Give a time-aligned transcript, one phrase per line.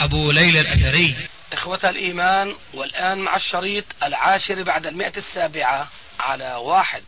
[0.00, 1.28] أبو ليلى الأثري.
[1.52, 5.88] إخوة الإيمان والآن مع الشريط العاشر بعد المئة السابعة
[6.20, 7.02] على واحد.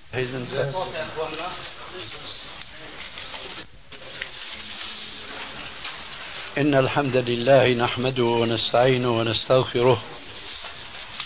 [6.59, 10.03] إن الحمد لله نحمده ونستعينه ونستغفره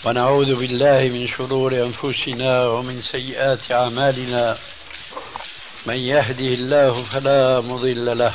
[0.05, 4.59] ونعوذ بالله من شرور أنفسنا ومن سيئات أعمالنا.
[5.87, 8.35] من يهده الله فلا مضل له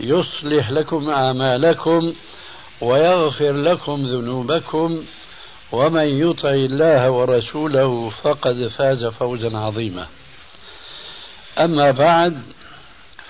[0.00, 2.12] يصلح لكم أعمالكم
[2.80, 5.04] ويغفر لكم ذنوبكم
[5.72, 10.06] ومن يطع الله ورسوله فقد فاز فوزا عظيما.
[11.58, 12.42] أما بعد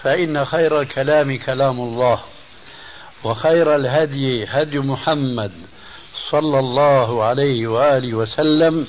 [0.02, 2.20] فإن خير الكلام كلام الله
[3.24, 5.52] وخير الهدي هدي محمد
[6.30, 8.86] صلى الله عليه وآله وسلم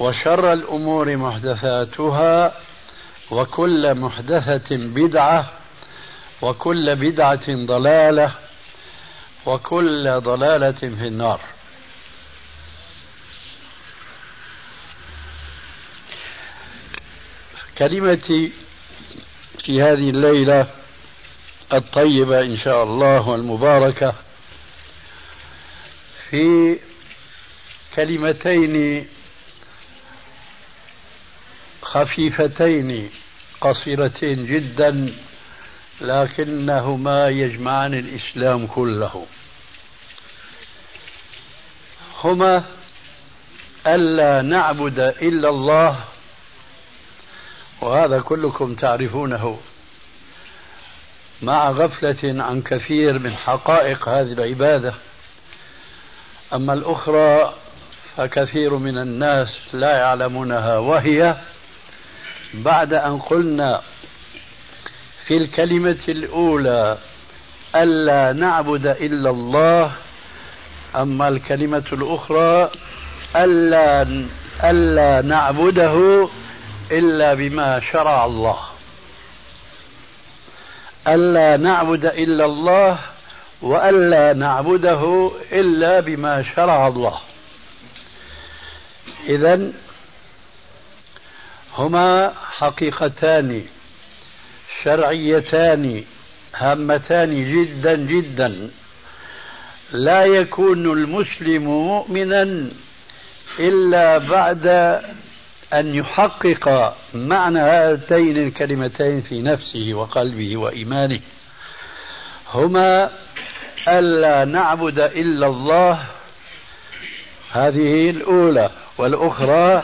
[0.00, 2.54] وشر الأمور محدثاتها
[3.30, 5.50] وكل محدثة بدعة
[6.42, 8.34] وكل بدعة ضلالة
[9.46, 11.40] وكل ضلالة في النار.
[17.78, 18.52] كلمتي
[19.64, 20.66] في هذه الليلة
[21.72, 24.14] الطيبة إن شاء الله والمباركة
[26.30, 26.78] في
[27.96, 29.06] كلمتين
[31.82, 33.10] خفيفتين
[33.60, 35.14] قصيرتين جدا
[36.00, 39.26] لكنهما يجمعان الإسلام كله.
[42.24, 42.64] هما
[43.86, 46.00] ألا نعبد إلا الله
[47.80, 49.60] وهذا كلكم تعرفونه.
[51.42, 54.94] مع غفلة عن كثير من حقائق هذه العبادة
[56.52, 57.54] أما الأخرى
[58.16, 61.36] فكثير من الناس لا يعلمونها وهي
[62.54, 63.82] بعد أن قلنا
[65.30, 66.98] في الكلمة الأولى
[67.74, 69.92] ألا نعبد إلا الله.
[70.96, 72.70] أما الكلمة الأخرى
[73.36, 74.02] ألا
[74.64, 76.28] ألا نعبده
[76.90, 78.58] إلا بما شرع الله.
[81.08, 82.98] ألا نعبد إلا الله
[83.62, 87.18] وألا نعبده إلا بما شرع الله.
[89.28, 89.72] إذا
[91.78, 93.66] هما حقيقتان.
[94.84, 96.04] شرعيتان
[96.56, 98.70] هامتان جدا جدا.
[99.92, 102.70] لا يكون المسلم مؤمنا
[103.58, 104.66] إلا بعد
[105.72, 111.20] أن يحقق معنى هاتين الكلمتين في نفسه وقلبه وإيمانه.
[112.54, 113.10] هما
[113.88, 116.06] ألا نعبد إلا الله.
[117.52, 118.70] هذه الأولى.
[118.98, 119.82] والأخرى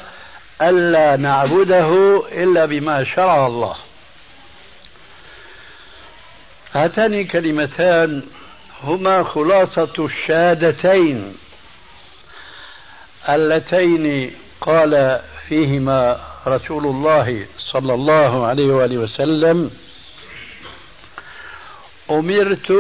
[0.63, 3.77] ألا نعبده إلا بما شرع الله.
[6.77, 8.23] هاتان كلمتان
[8.83, 11.37] هما خلاصة الشهادتين.
[13.29, 19.71] اللتين قال فيهما رسول الله صلى الله عليه وآله وسلم
[22.11, 22.71] أمرت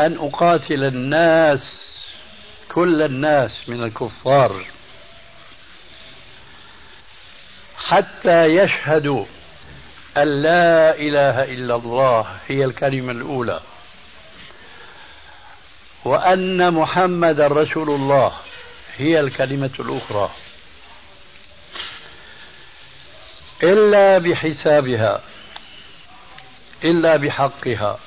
[0.00, 1.80] أن أقاتل الناس
[2.68, 4.64] كل الناس من الكفار
[7.76, 9.24] حتى يشهدوا
[10.16, 13.60] أن لا إله إلا الله هي الكلمة الأولى.
[16.04, 18.32] وأن محمد رسول الله
[18.96, 20.30] هي الكلمة الأخرى.
[23.62, 25.20] إلا بحسابها
[26.84, 27.98] إلا بحقها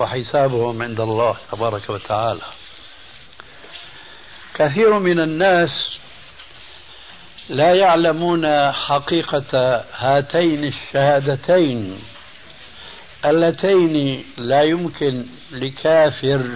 [0.00, 2.42] وحسابهم عند الله تبارك وتعالى.
[4.54, 5.98] كثير من الناس
[7.48, 11.98] لا يعلمون حقيقة هاتين الشهادتين
[13.24, 16.46] اللتين لا يمكن لكافر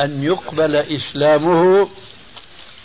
[0.00, 1.88] أن يقبل إسلامه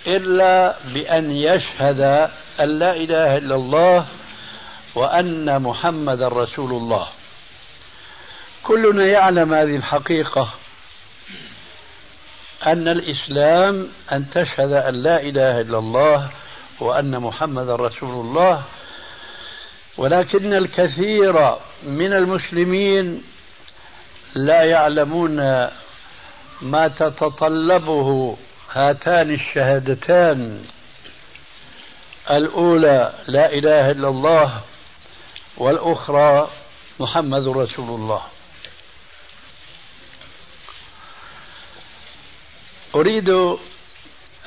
[0.08, 2.30] إلا بأن يشهد
[2.60, 4.06] أن لا إله إلا الله
[4.96, 7.08] وأن محمد رسول الله.
[8.64, 10.54] كلنا يعلم هذه الحقيقة
[12.66, 16.30] أن الإسلام أن تشهد أن لا إله إلا الله
[16.80, 18.64] وأن محمد رسول الله
[19.98, 23.24] ولكن الكثير من المسلمين
[24.36, 25.38] لا يعلمون
[26.62, 28.38] ما تتطلبه
[28.72, 30.66] هاتان الشهادتان.
[32.32, 34.62] الأولى لا إله إلا الله
[35.58, 36.50] والأخرى
[37.00, 38.22] محمد رسول الله.
[42.96, 43.58] أريد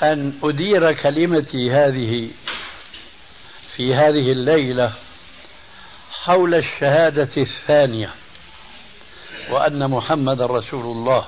[0.03, 2.31] أن أدير كلمتي هذه
[3.77, 4.93] في هذه الليلة
[6.11, 8.11] حول الشهادة الثانية
[9.51, 11.27] وأن محمد رسول الله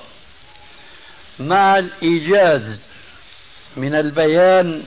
[1.39, 2.81] مع الإيجاز
[3.77, 4.83] من البيان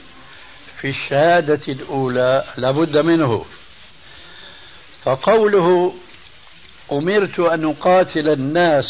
[0.82, 3.46] في الشهادة الأولى لابد منه.
[5.04, 5.94] فقوله
[6.92, 8.86] أمرت أن أقاتل الناس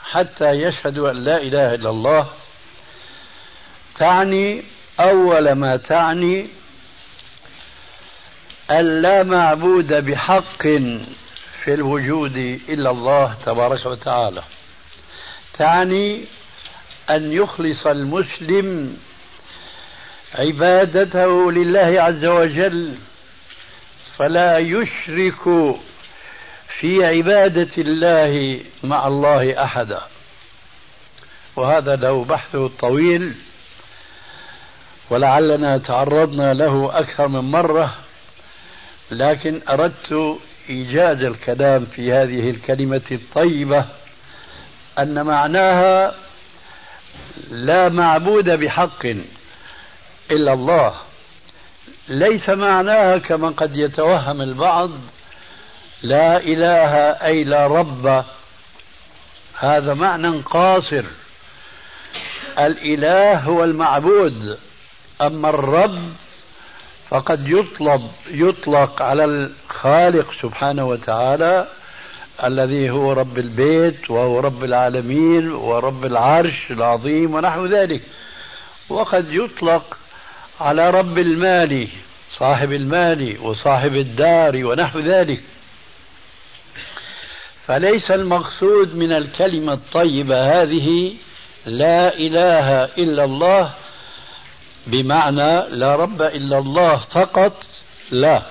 [0.00, 2.28] حتى يشهدوا أن لا إله إلا الله
[3.98, 4.62] تعني
[5.00, 6.46] أول ما تعني
[8.70, 10.62] أن لا معبود بحق
[11.64, 12.36] في الوجود
[12.68, 14.42] إلا الله تبارك وتعالى.
[15.58, 16.24] تعني
[17.10, 18.96] أن يخلص المسلم
[20.34, 22.94] عبادته لله عز وجل
[24.18, 25.74] فلا يشرك
[26.78, 30.00] في عبادة الله مع الله أحدا.
[31.56, 33.34] وهذا له بحث طويل.
[35.10, 37.94] ولعلنا تعرضنا له أكثر من مرة
[39.10, 43.84] لكن أردت إيجاز الكلام في هذه الكلمة الطيبة
[44.98, 46.14] أن معناها
[47.50, 49.06] لا معبود بحق
[50.30, 50.94] إلا الله
[52.08, 54.90] ليس معناها كما قد يتوهم البعض
[56.02, 58.24] لا إله أي لا رب.
[59.58, 61.04] هذا معنى قاصر
[62.58, 64.58] الإله هو المعبود.
[65.20, 66.12] أما الرب
[67.08, 71.66] فقد يطلب يطلق على الخالق سبحانه وتعالى
[72.44, 78.02] الذي هو رب البيت وهو رب العالمين ورب العرش العظيم ونحو ذلك.
[78.88, 79.98] وقد يطلق
[80.60, 81.88] على رب المال
[82.38, 85.42] صاحب المال وصاحب الدار ونحو ذلك.
[87.66, 91.14] فليس المقصود من الكلمة الطيبة هذه
[91.66, 93.74] لا إله إلا الله
[94.86, 97.64] بمعنى لا رب إلا الله فقط
[98.10, 98.42] لا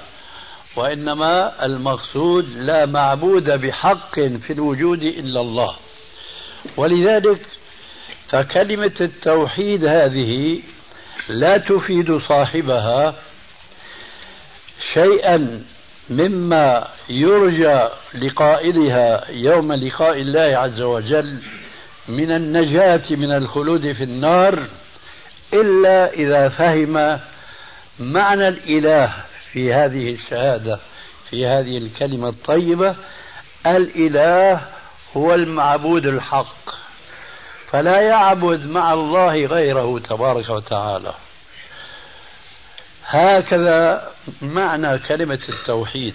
[0.76, 5.76] وإنما المقصود لا معبود بحق في الوجود إلا الله.
[6.78, 7.42] ولذلك
[8.30, 10.60] فكلمة التوحيد هذه
[11.30, 13.16] لا تفيد صاحبها
[14.94, 15.64] شيئا
[16.10, 21.38] مما يرجى لقائلها يوم لقاء الله عز وجل
[22.08, 24.60] من النجاة من الخلود في النار
[25.54, 27.20] إلا إذا فهم
[28.00, 29.14] معنى الإله
[29.52, 30.80] في هذه الشهادة
[31.30, 32.96] في هذه الكلمة الطيبة
[33.68, 34.62] الإله
[35.18, 36.70] هو المعبود الحق.
[37.68, 41.14] فلا يعبد مع الله غيره تبارك وتعالى.
[43.06, 46.14] هكذا معنى كلمة التوحيد.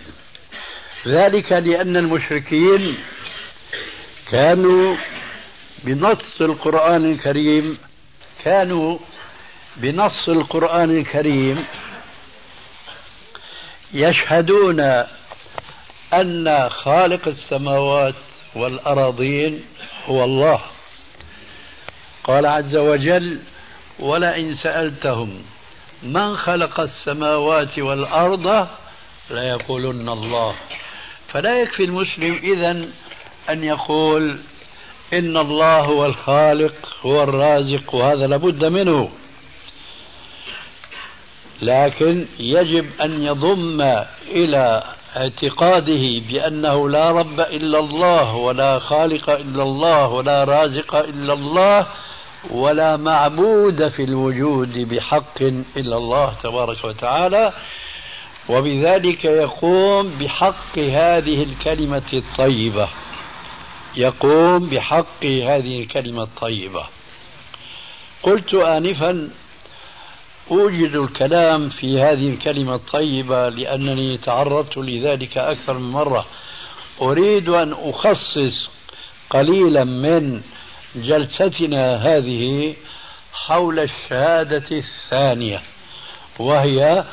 [1.08, 2.98] ذلك لأن المشركين
[4.30, 4.96] كانوا
[5.84, 7.78] بنص القرآن الكريم
[8.44, 8.98] كانوا
[9.76, 11.64] بنص القرآن الكريم
[13.95, 14.81] يشهدون
[16.14, 18.14] أن خالق السماوات
[18.54, 19.64] والأراضين
[20.07, 20.61] هو الله.
[22.25, 23.40] قال عز وجل
[23.99, 25.43] ولئن سألتهم
[26.02, 28.69] من خلق السماوات والأرض
[29.31, 30.54] ليقولن الله.
[31.28, 32.71] فلا يكفي المسلم إذا
[33.50, 34.38] أن يقول
[35.12, 39.11] إن الله هو الخالق هو الرازق وهذا لابد منه.
[41.64, 43.80] لكن يجب أن يضم
[44.26, 44.83] إلى
[45.16, 51.87] اعتقاده بأنه لا رب إلا الله ولا خالق إلا الله ولا رازق إلا الله
[52.50, 55.42] ولا معبود في الوجود بحق
[55.76, 57.52] إلا الله تبارك وتعالى.
[58.49, 62.88] وبذلك يقوم بحق هذه الكلمة الطيبة.
[63.97, 66.85] يقوم بحق هذه الكلمة الطيبة.
[68.23, 69.30] قلت آنفا
[70.50, 76.26] أوجد الكلام في هذه الكلمة الطيبة لأنني تعرضت لذلك أكثر من مرة.
[77.02, 78.70] أريد أن أخصص
[79.30, 80.42] قليلا من
[80.96, 82.74] جلستنا هذه
[83.32, 85.62] حول الشهادة الثانية
[86.38, 87.04] وهي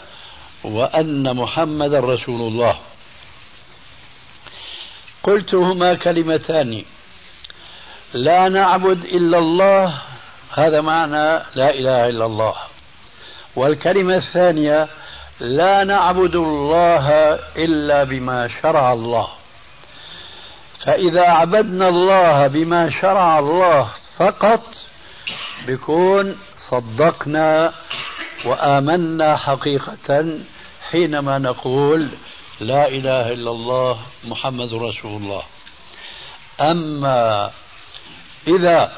[0.63, 2.79] وأن محمد رسول الله.
[5.23, 6.83] قلت هما كلمتان
[8.13, 10.01] لا نعبد إلا الله
[10.51, 12.70] هذا معنى لا إله إلا الله.
[13.55, 14.87] والكلمة الثانية
[15.39, 17.09] لا نعبد الله
[17.57, 19.27] إلا بما شرع الله.
[20.79, 24.63] فإذا عبدنا الله بما شرع الله فقط
[25.67, 27.73] بكون صدقنا
[28.45, 30.39] وآمنا حقيقة
[30.91, 32.09] حينما نقول
[32.59, 35.43] لا إله إلا الله محمد رسول الله.
[36.61, 37.51] أما
[38.47, 38.91] إذا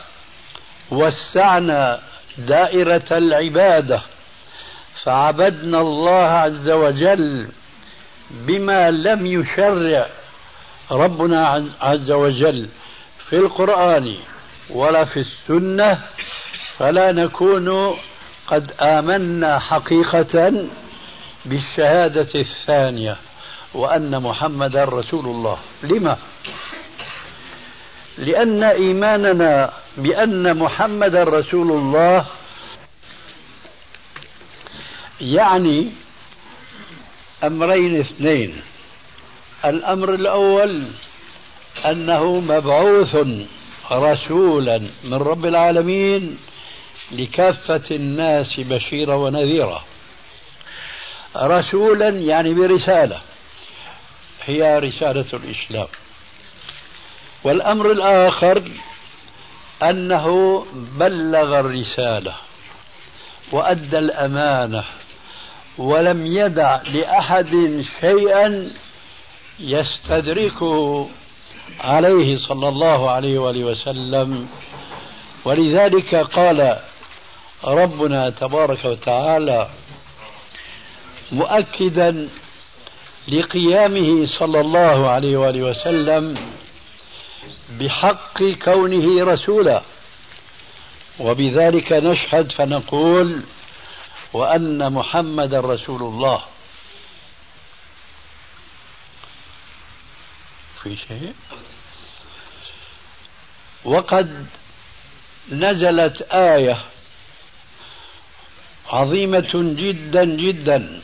[0.92, 2.00] وسعنا
[2.38, 4.02] دائرة العبادة
[5.04, 7.48] فعبدنا الله عز وجل
[8.32, 10.08] بما لم يشرع
[10.92, 12.68] ربنا عز وجل
[13.30, 14.16] في القرآن
[14.70, 16.00] ولا في السنة
[16.78, 17.98] فلا نكون
[18.48, 20.54] قد آمنا حقيقة
[21.46, 23.18] بالشهادة الثانية
[23.74, 26.18] وأن محمدا رسول الله لما؟
[28.18, 32.26] لأن إيماننا بأن محمدا رسول الله
[35.22, 35.92] يعني
[37.44, 38.62] أمرين اثنين.
[39.66, 40.84] الأمر الأول
[41.86, 43.18] أنه مبعوث
[43.92, 46.38] رسولا من رب العالمين
[47.12, 49.84] لكافة الناس بشيرا ونذيرا.
[51.36, 53.22] رسولا يعني برسالة
[54.46, 55.88] هي رسالة الإسلام.
[57.44, 58.72] والأمر الآخر
[59.84, 62.36] أنه بلغ الرسالة
[63.52, 64.84] وأدى الأمانة.
[65.78, 68.72] ولم يدع لأحد شيئا
[69.60, 71.10] يستدركه
[71.80, 74.48] عليه صلى الله عليه وآله وسلم.
[75.46, 76.80] ولذلك قال
[77.64, 79.70] ربنا تبارك وتعالى
[81.32, 82.30] مؤكدا
[83.28, 86.38] لقيامه صلى الله عليه وآله وسلم
[87.80, 89.82] بحق كونه رسولا.
[91.20, 93.42] وبذلك نشهد فنقول
[94.34, 96.44] وأن محمدا رسول الله.
[100.84, 101.34] في شيء؟
[103.86, 104.48] وقد
[105.52, 106.84] نزلت آية
[108.90, 111.02] عظيمة جدا جدا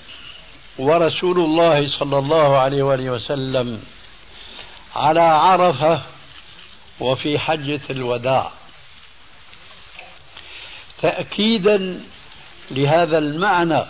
[0.77, 3.83] ورسول الله صلى الله عليه وآله وسلم
[4.95, 6.03] على عرفة
[6.99, 8.51] وفي حجة الوداع.
[11.01, 12.03] تأكيدا
[12.71, 13.83] لهذا المعنى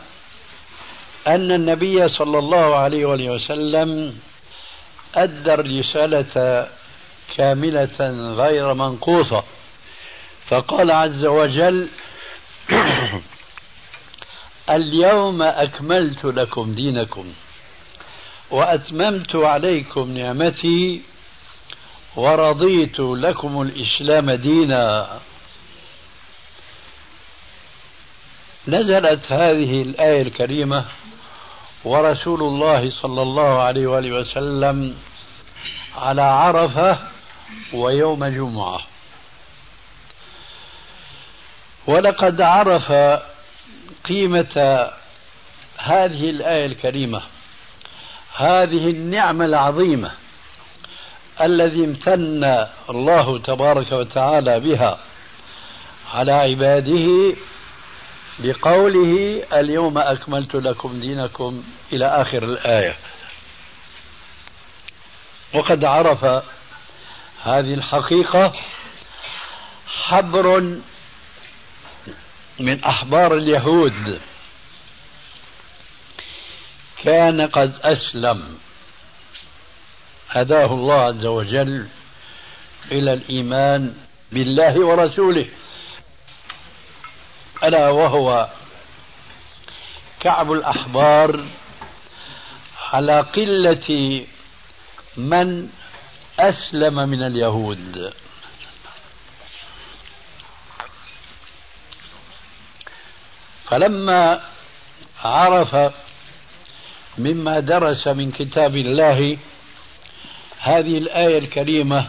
[1.27, 4.15] أن النبي صلى الله عليه وسلم
[5.15, 6.67] أدى الرسالة
[7.37, 9.43] كاملة غير منقوصة.
[10.49, 11.87] فقال عز وجل
[14.69, 17.25] اليوم أكملت لكم دينكم
[18.51, 21.01] وأتممت عليكم نعمتي
[22.15, 25.09] ورضيت لكم الإسلام دينا.
[28.69, 30.85] نزلت هذه الآية الكريمة
[31.83, 34.95] ورسول الله صلى الله عليه وآله وسلم
[35.97, 36.99] على عرفة
[37.73, 38.79] ويوم جمعة.
[41.87, 42.91] ولقد عرف
[44.05, 44.89] قيمة
[45.77, 47.21] هذه الآية الكريمة
[48.35, 50.11] هذه النعمة العظيمة
[51.41, 54.99] الذي امتن الله تبارك وتعالى بها
[56.13, 57.35] على عباده
[58.39, 62.95] بقوله اليوم أكملت لكم دينكم إلى آخر الآية.
[65.53, 66.23] وقد عرف
[67.43, 68.53] هذه الحقيقة
[69.87, 70.59] حبر
[72.59, 74.21] من أحبار اليهود.
[77.03, 78.57] كان قد أسلم.
[80.29, 81.87] هداه الله عز وجل
[82.91, 83.93] إلى الإيمان
[84.31, 85.45] بالله ورسوله.
[87.63, 88.49] ألا وهو
[90.19, 91.45] كعب الأحبار
[92.93, 94.25] على قلة
[95.17, 95.69] من
[96.39, 98.13] أسلم من اليهود.
[103.69, 104.41] فلما
[105.23, 105.93] عرف
[107.17, 109.37] مما درس من كتاب الله
[110.59, 112.07] هذه الآية الكريمة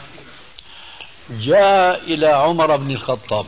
[1.30, 3.46] جاء إلى عمر بن الخطاب.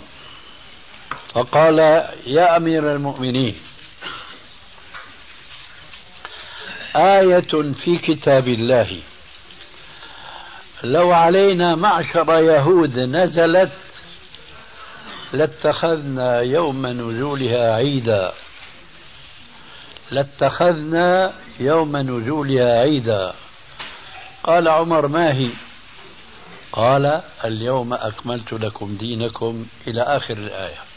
[1.35, 1.79] فقال
[2.27, 3.57] يا أمير المؤمنين
[6.97, 9.01] آية في كتاب الله
[10.85, 13.73] لو علينا معشر يهود نزلت
[15.33, 18.33] لاتخذنا يوم نزولها عيدا.
[20.11, 23.35] لاتخذنا يوم نزولها عيدا.
[24.45, 25.49] قال عمر ما هي؟
[26.73, 30.92] قال اليوم أكملت لكم دينكم إلى آخر الآية.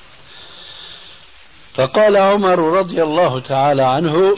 [1.76, 4.38] فقال عمر رضي الله تعالى عنه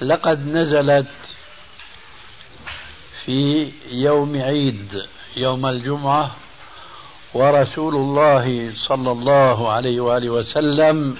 [0.00, 1.06] لقد نزلت
[3.24, 6.30] في يوم عيد يوم الجمعة
[7.34, 11.18] ورسول الله صلى الله عليه وآله وسلم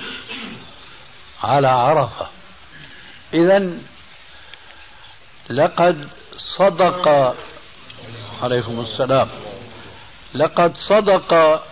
[1.42, 2.28] على عرفة.
[3.34, 3.70] إذا
[5.50, 7.34] لقد صدق
[8.42, 9.28] عليكم السلام
[10.34, 11.62] لقد صدق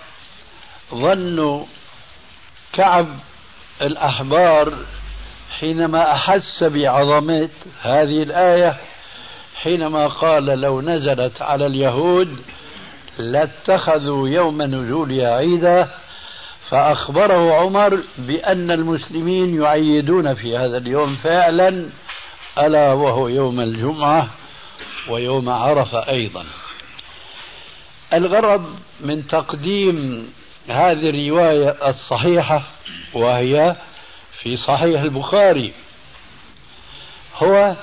[0.94, 1.66] ظن
[2.72, 3.08] كعب
[3.82, 4.72] الأحبار
[5.60, 7.48] حينما أحس بعظمة
[7.82, 8.76] هذه الآية
[9.62, 12.42] حينما قال لو نزلت على اليهود
[13.18, 15.88] لاتخذوا يوم نزولها عيدا
[16.70, 21.88] فأخبره عمر بأن المسلمين يعيدون في هذا اليوم فعلا
[22.58, 24.28] ألا وهو يوم الجمعة
[25.08, 26.44] ويوم عرفة أيضا.
[28.12, 30.28] الغرض من تقديم
[30.68, 32.62] هذه الرواية الصحيحة
[33.14, 33.76] وهي
[34.42, 35.72] في صحيح البخاري.
[37.36, 37.76] هو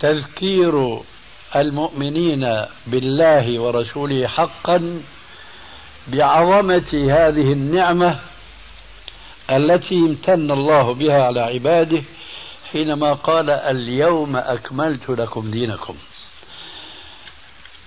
[0.00, 1.00] تذكير
[1.56, 5.02] المؤمنين بالله ورسوله حقا
[6.08, 8.18] بعظمة هذه النعمة
[9.50, 12.02] التي امتن الله بها على عباده
[12.72, 15.94] حينما قال اليوم أكملت لكم دينكم.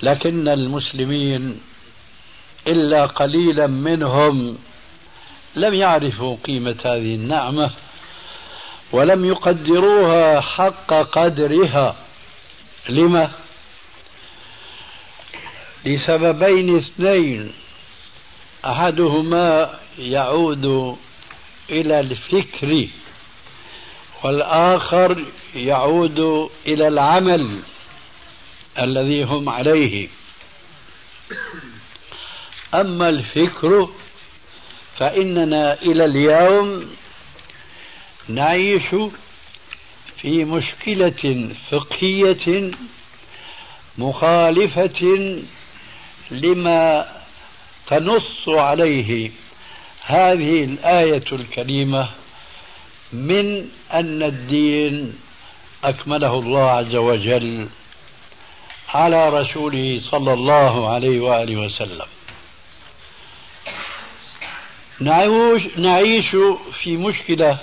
[0.03, 1.61] لكن المسلمين
[2.67, 4.57] إلا قليلا منهم
[5.55, 7.71] لم يعرفوا قيمة هذه النعمة
[8.91, 11.95] ولم يقدروها حق قدرها.
[12.89, 13.31] لما؟
[15.85, 17.53] لسببين اثنين.
[18.65, 20.97] أحدهما يعود
[21.69, 22.87] إلى الفكر
[24.23, 27.59] والآخر يعود إلى العمل
[28.79, 30.09] الذي هم عليه.
[32.73, 33.89] أما الفكر
[34.97, 36.95] فإننا إلى اليوم
[38.27, 38.95] نعيش
[40.17, 42.71] في مشكلة فقهية
[43.97, 45.37] مخالفة
[46.31, 47.07] لما
[47.87, 49.31] تنص عليه
[50.05, 52.09] هذه الآية الكريمة
[53.13, 55.15] من أن الدين
[55.83, 57.67] أكمله الله عز وجل
[58.89, 62.05] على رسوله صلى الله عليه وآله وسلم.
[65.77, 66.35] نعيش
[66.83, 67.59] في مشكلة.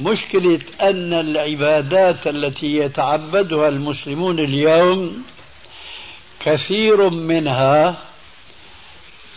[0.00, 5.24] مشكلة أن العبادات التي يتعبدها المسلمون اليوم
[6.40, 7.96] كثير منها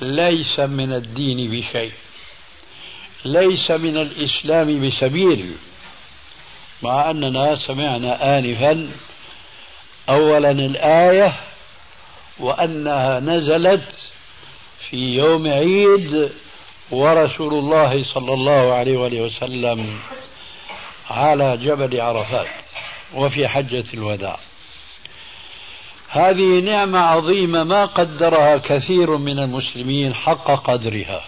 [0.02, 1.92] ليس من الدين بشيء.
[3.26, 5.56] ليس من الإسلام بسبيل
[6.84, 8.90] مع أننا سمعنا انفا
[10.10, 11.40] اولا الآية
[12.40, 13.84] وأنها نزلت
[14.90, 16.32] في يوم عيد
[16.92, 20.00] ورسول الله صلى الله عليه وآله وسلم
[21.10, 22.48] على جبل عرفات
[23.14, 24.38] وفي حجة الوداع.
[26.10, 31.22] هذه نعمة عظيمة ما قدرها كثير من المسلمين حق قدرها.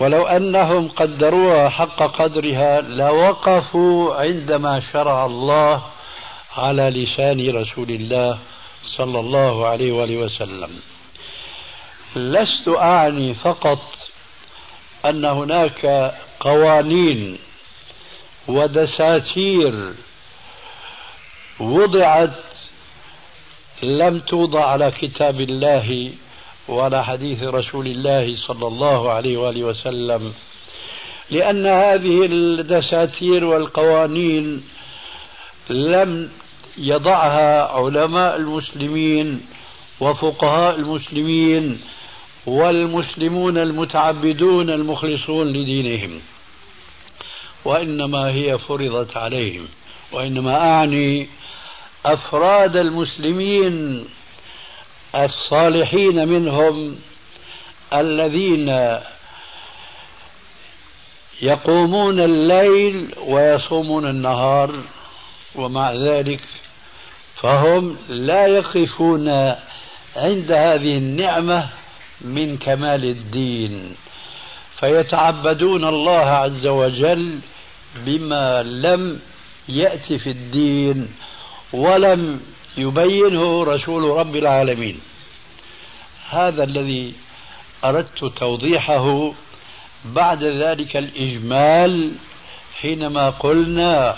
[0.00, 5.82] ولو أنهم قدروها حق قدرها لوقفوا عندما شرع الله
[6.56, 8.38] على لسان رسول الله
[8.96, 10.80] صلى الله عليه وآله وسلم.
[12.16, 13.95] لست أعني فقط
[15.08, 17.38] أن هناك قوانين
[18.48, 19.92] ودساتير
[21.60, 22.30] وضعت
[23.82, 26.12] لم توضع على كتاب الله
[26.68, 30.32] وعلى حديث رسول الله صلى الله عليه وآله وسلم
[31.30, 34.62] لأن هذه الدساتير والقوانين
[35.70, 36.30] لم
[36.78, 39.46] يضعها علماء المسلمين
[40.00, 41.80] وفقهاء المسلمين
[42.46, 46.20] والمسلمون المتعبدون المخلصون لدينهم.
[47.64, 49.68] وإنما هي فرضت عليهم.
[50.12, 51.28] وإنما أعني
[52.06, 54.04] أفراد المسلمين
[55.14, 56.96] الصالحين منهم
[57.92, 58.98] الذين
[61.42, 64.74] يقومون الليل ويصومون النهار.
[65.54, 66.40] ومع ذلك
[67.34, 69.28] فهم لا يقفون
[70.16, 71.68] عند هذه النعمة
[72.20, 73.94] من كمال الدين.
[74.80, 77.38] فيتعبدون الله عز وجل
[77.96, 79.20] بما لم
[79.68, 81.08] يأتي في الدين
[81.72, 82.40] ولم
[82.76, 85.00] يبينه رسول رب العالمين.
[86.30, 87.12] هذا الذي
[87.84, 89.32] أردت توضيحه
[90.04, 92.12] بعد ذلك الإجمال
[92.80, 94.16] حينما قلنا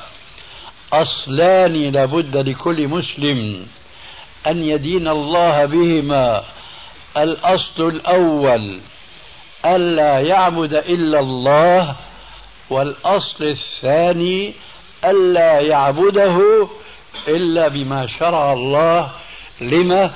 [0.92, 3.66] أصلان لابد لكل مسلم
[4.46, 6.44] أن يدين الله بهما
[7.16, 8.80] الأصل الأول
[9.64, 11.96] ألا يعبد إلا الله
[12.70, 14.54] والأصل الثاني
[15.04, 16.68] ألا يعبده
[17.28, 19.10] إلا بما شرع الله
[19.60, 20.14] لما؟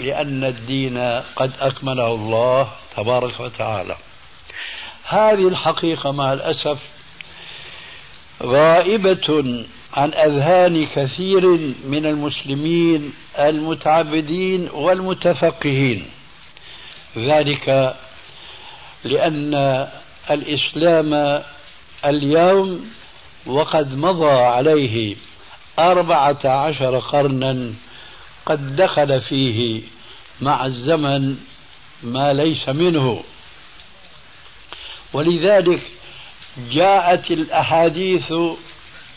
[0.00, 0.98] لأن الدين
[1.36, 3.96] قد أكمله الله تبارك وتعالى
[5.04, 6.78] هذه الحقيقة مع الأسف
[8.42, 11.46] غائبة عن أذهان كثير
[11.84, 16.10] من المسلمين المتعبدين والمتفقهين.
[17.16, 17.96] ذلك
[19.04, 19.88] لأن
[20.30, 21.42] الإسلام
[22.04, 22.90] اليوم
[23.46, 25.16] وقد مضى عليه
[25.78, 27.72] أربعة عشر قرنا
[28.46, 29.82] قد دخل فيه
[30.40, 31.36] مع الزمن
[32.02, 33.22] ما ليس منه.
[35.12, 35.82] ولذلك
[36.70, 38.32] جاءت الأحاديث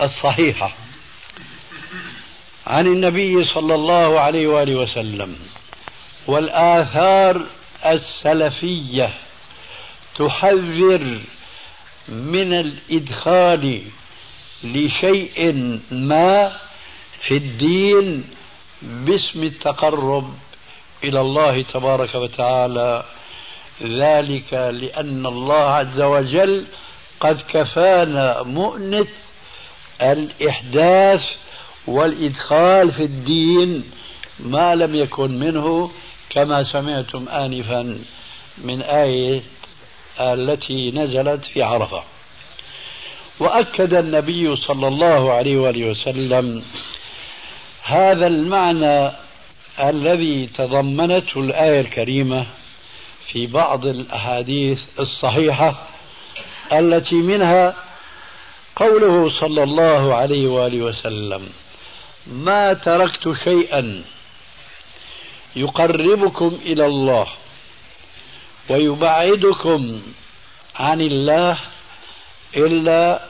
[0.01, 0.71] الصحيحة.
[2.69, 5.35] عن النبي صلى الله عليه وآله وسلم
[6.27, 7.41] والآثار
[7.85, 9.09] السلفية
[10.15, 11.19] تحذر
[12.07, 13.81] من الإدخال
[14.63, 15.53] لشيء
[15.91, 16.57] ما
[17.21, 18.23] في الدين
[18.81, 20.33] باسم التقرب
[21.03, 23.03] إلى الله تبارك وتعالى.
[23.83, 26.65] ذلك لأن الله عز وجل
[27.19, 29.07] قد كفانا مؤنة
[30.01, 31.23] الإحداث
[31.89, 33.83] والإدخال في الدين
[34.39, 35.91] ما لم يكن منه
[36.29, 37.99] كما سمعتم آنفا
[38.57, 39.41] من آية
[40.19, 42.03] التي نزلت في عرفة.
[43.39, 46.63] وأكد النبي صلى الله عليه وآله وسلم
[47.83, 49.11] هذا المعنى
[49.79, 52.45] الذي تضمنته الآية الكريمة
[53.31, 55.75] في بعض الأحاديث الصحيحة
[56.71, 57.75] التي منها
[58.75, 61.49] قوله صلى الله عليه وآله وسلم
[62.27, 64.03] ما تركت شيئا
[65.55, 67.27] يقربكم إلى الله
[68.69, 70.01] ويبعدكم
[70.75, 71.57] عن الله
[72.57, 73.21] إلا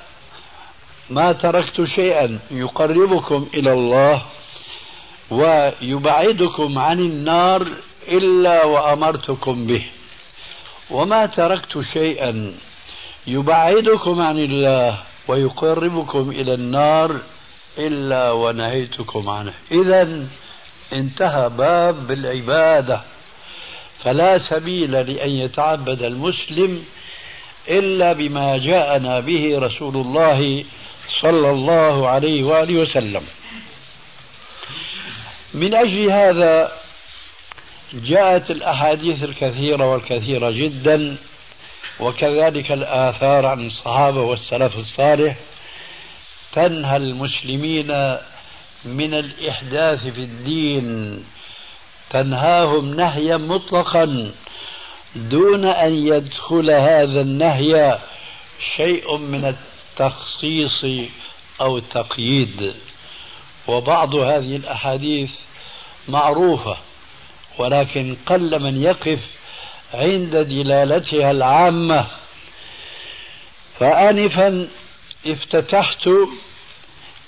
[1.09, 4.21] ما تركت شيئا يقربكم إلى الله
[5.31, 7.71] ويبعدكم عن النار
[8.07, 9.85] إلا وأمرتكم به.
[10.89, 12.53] وما تركت شيئا
[13.27, 14.97] يبعدكم عن الله
[15.27, 17.19] ويقربكم إلى النار
[17.77, 19.53] إلا ونهيتكم عنه.
[19.71, 20.27] إذا
[20.93, 23.01] انتهى باب العبادة.
[24.03, 26.85] فلا سبيل لأن يتعبد المسلم
[27.69, 30.65] إلا بما جاءنا به رسول الله
[31.21, 33.23] صلى الله عليه وآله وسلم.
[35.53, 36.71] من أجل هذا
[37.93, 41.17] جاءت الأحاديث الكثيرة والكثيرة جدا
[41.99, 45.35] وكذلك الآثار عن الصحابة والسلف الصالح
[46.59, 48.17] تنهى المسلمين
[48.85, 51.23] من الإحداث في الدين.
[52.09, 54.31] تنهاهم نهيا مطلقا
[55.15, 57.99] دون أن يدخل هذا النهي
[58.75, 61.09] شيء من التخصيص
[61.61, 62.73] أو التقييد.
[63.67, 65.31] وبعض هذه الأحاديث
[66.07, 66.77] معروفة
[67.57, 69.31] ولكن قل من يقف
[69.93, 72.07] عند دلالتها العامة.
[73.79, 74.67] فآنفا
[75.27, 76.07] افتتحت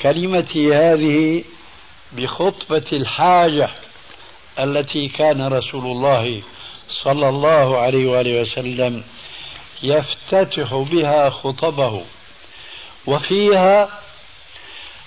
[0.01, 1.43] كلمتي هذه
[2.11, 3.69] بخطبة الحاجة
[4.59, 6.41] التي كان رسول الله
[6.89, 9.03] صلى الله عليه وآله وسلم
[9.83, 12.03] يفتتح بها خطبه.
[13.07, 13.89] وفيها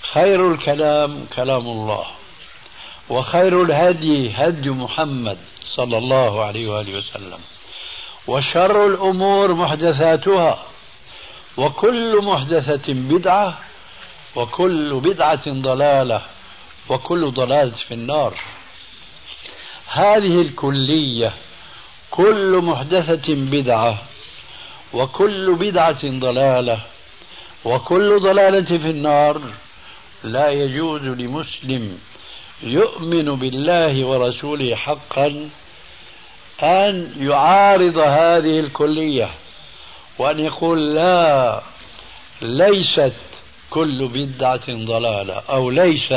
[0.01, 2.05] خير الكلام كلام الله
[3.09, 5.37] وخير الهدي هدي محمد
[5.75, 7.39] صلى الله عليه وآله وسلم
[8.27, 10.63] وشر الأمور محدثاتها
[11.57, 13.57] وكل محدثة بدعة
[14.35, 16.21] وكل بدعة ضلالة
[16.89, 18.33] وكل ضلاله في النار.
[19.87, 21.33] هذه الكلية
[22.11, 23.97] كل محدثة بدعة
[24.93, 26.81] وكل بدعة ضلالة
[27.65, 29.41] وكل ضلالة في النار.
[30.23, 31.99] لا يجوز لمسلم
[32.63, 35.49] يؤمن بالله ورسوله حقا
[36.63, 39.29] أن يعارض هذه الكلية
[40.19, 41.61] وأن يقول لا
[42.41, 43.13] ليست
[43.75, 46.13] كل بدعة ضلالة أو ليس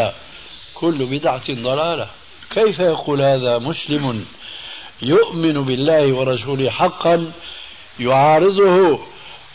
[0.74, 2.06] كل بدعة ضلالة.
[2.50, 4.24] كيف يقول هذا مسلم
[5.02, 7.32] يؤمن بالله ورسوله حقا
[8.00, 8.98] يعارضه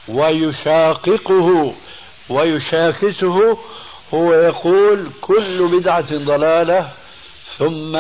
[0.07, 1.73] ويشاققه
[2.29, 3.57] ويشاكسه
[4.13, 6.89] هو يقول كل بدعة ضلالة
[7.57, 7.95] ثم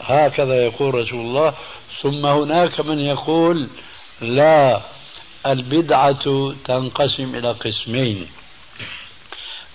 [0.00, 1.54] هكذا يقول رسول الله
[2.02, 3.68] ثم هناك من يقول
[4.20, 4.80] لا
[5.46, 8.28] البدعة تنقسم إلى قسمين.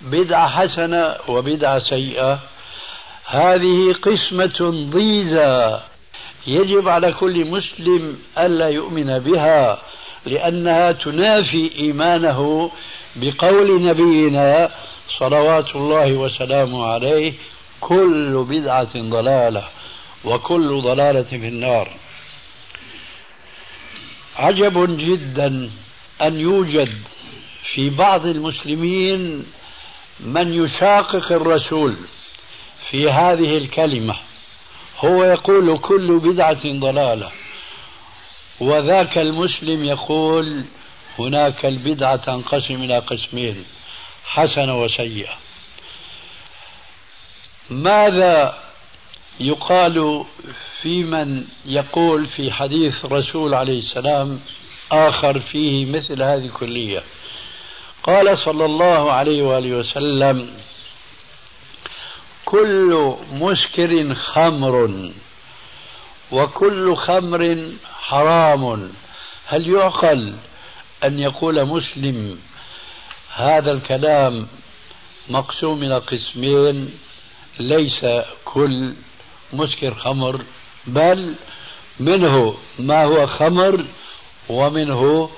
[0.02, 2.38] بدعة حسنة وبدعة سيئة.
[3.26, 5.80] هذه قسمة ضيزة
[6.46, 9.78] يجب على كل مسلم ألا يؤمن بها
[10.26, 12.70] لأنها تنافي إيمانه
[13.16, 14.70] بقول نبينا
[15.18, 17.34] صلوات الله وسلامه عليه
[17.80, 19.64] كل بدعة ضلالة
[20.24, 21.90] وكل ضلالة في النار.
[24.36, 25.70] عجب جدا
[26.22, 26.94] أن يوجد
[27.74, 29.46] في بعض المسلمين
[30.22, 31.96] من يشاقق الرسول
[32.90, 34.16] في هذه الكلمة
[34.98, 37.30] هو يقول كل بدعة ضلالة
[38.60, 40.64] وذاك المسلم يقول
[41.18, 43.64] هناك البدعة تنقسم إلى قسمين
[44.24, 45.32] حسنة وسيئة.
[47.70, 48.58] ماذا
[49.40, 50.24] يقال
[50.82, 54.40] في من يقول في حديث رسول عليه السلام
[54.92, 57.02] آخر فيه مثل هذه الكلية؟
[58.02, 60.50] قال صلى الله عليه وآله وسلم
[62.44, 65.10] كل مسكر خمر
[66.32, 68.92] وكل خمر حرام.
[69.46, 70.34] هل يعقل
[71.04, 72.38] أن يقول مسلم
[73.34, 74.48] هذا الكلام
[75.28, 76.98] مقسوم إلى قسمين؟
[77.58, 78.06] ليس
[78.44, 78.94] كل
[79.52, 80.40] مسكر خمر
[80.86, 81.34] بل
[82.00, 83.84] منه ما هو خمر
[84.48, 85.30] ومنه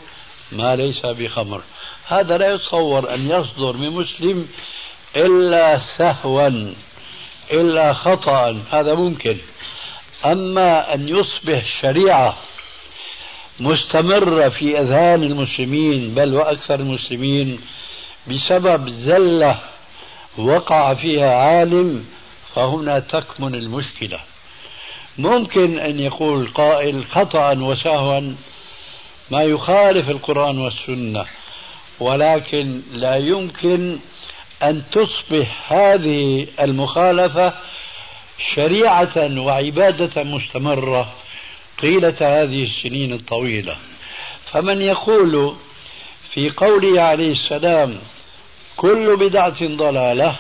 [0.53, 1.63] ما ليس بخمر.
[2.07, 4.49] هذا لا يتصور أن يصدر من مسلم
[5.17, 6.73] إلا سهوا
[7.53, 9.37] إلا خطأ هذا ممكن.
[10.25, 12.37] أما أن يصبح شريعة
[13.61, 17.61] مستمرة في أذهان المسلمين بل وأكثر المسلمين
[18.27, 19.59] بسبب زلة
[20.39, 22.07] وقع فيها عالم
[22.55, 24.21] فهنا تكمن المشكلة.
[25.19, 28.35] ممكن أن يقول قائل خطأ وسهوا
[29.31, 31.25] ما يخالف القرآن والسنة.
[32.01, 33.99] ولكن لا يمكن
[34.63, 37.55] أن تصبح هذه المخالفة
[38.55, 41.13] شريعة وعبادة مستمرة
[41.81, 43.77] طيلة هذه السنين الطويلة.
[44.53, 45.55] فمن يقول
[46.31, 47.99] في قوله عليه السلام
[48.77, 50.37] كل بدعة ضلالة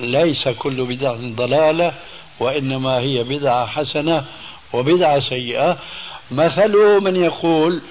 [0.00, 1.94] ليس كل بدعة ضلالة
[2.40, 4.24] وإنما هي بدعة حسنة
[4.72, 5.78] وبدعة سيئة
[6.30, 7.82] مثله من يقول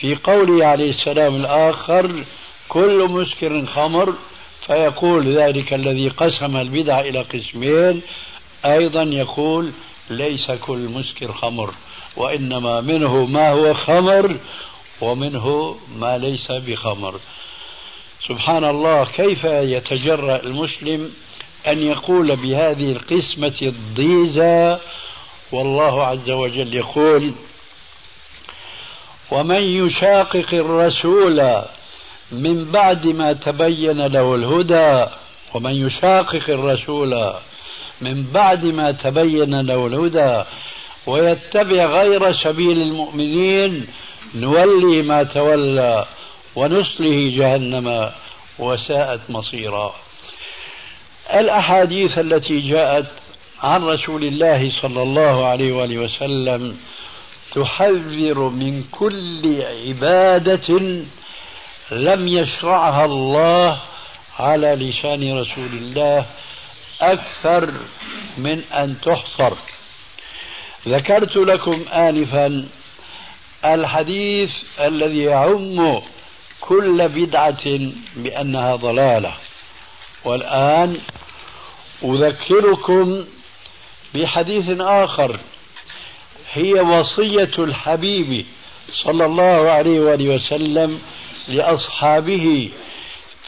[0.00, 2.24] في قوله عليه السلام الآخر
[2.68, 4.14] كل مسكر خمر.
[4.66, 8.02] فيقول ذلك الذي قسم البدع إلى قسمين.
[8.64, 9.72] أيضا يقول
[10.10, 11.74] ليس كل مسكر خمر
[12.16, 14.36] وإنما منه ما هو خمر
[15.00, 17.20] ومنه ما ليس بخمر.
[18.28, 21.12] سبحان الله كيف يتجرأ المسلم
[21.66, 24.80] أن يقول بهذه القسمة الضيزة
[25.52, 27.32] والله عز وجل يقول
[29.32, 31.62] ومن يشاقق الرسول
[32.32, 35.10] من بعد ما تبين له الهدى
[35.54, 37.32] ومن يشاقق الرسول
[38.00, 40.44] من بعد ما تبين له الهدى
[41.06, 43.86] ويتبع غير سبيل المؤمنين
[44.34, 46.04] نولي ما تولى
[46.56, 48.10] ونصله جهنم
[48.58, 49.94] وساءت مصيرا.
[51.34, 53.06] الأحاديث التي جاءت
[53.62, 56.76] عن رسول الله صلى الله عليه وآله وسلم
[57.54, 60.68] تحذر من كل عبادة
[61.90, 63.80] لم يشرعها الله
[64.38, 66.26] على لسان رسول الله
[67.00, 67.72] أكثر
[68.38, 69.56] من أن تحصر.
[70.88, 72.68] ذكرت لكم انفا
[73.64, 76.00] الحديث الذي يعم
[76.60, 77.78] كل بدعة
[78.16, 79.32] بأنها ضلالة.
[80.24, 81.00] والآن
[82.04, 83.24] أذكركم
[84.14, 85.40] بحديث آخر.
[86.52, 88.46] هي وصية الحبيب
[89.04, 91.00] صلى الله عليه وآله وسلم
[91.48, 92.70] لأصحابه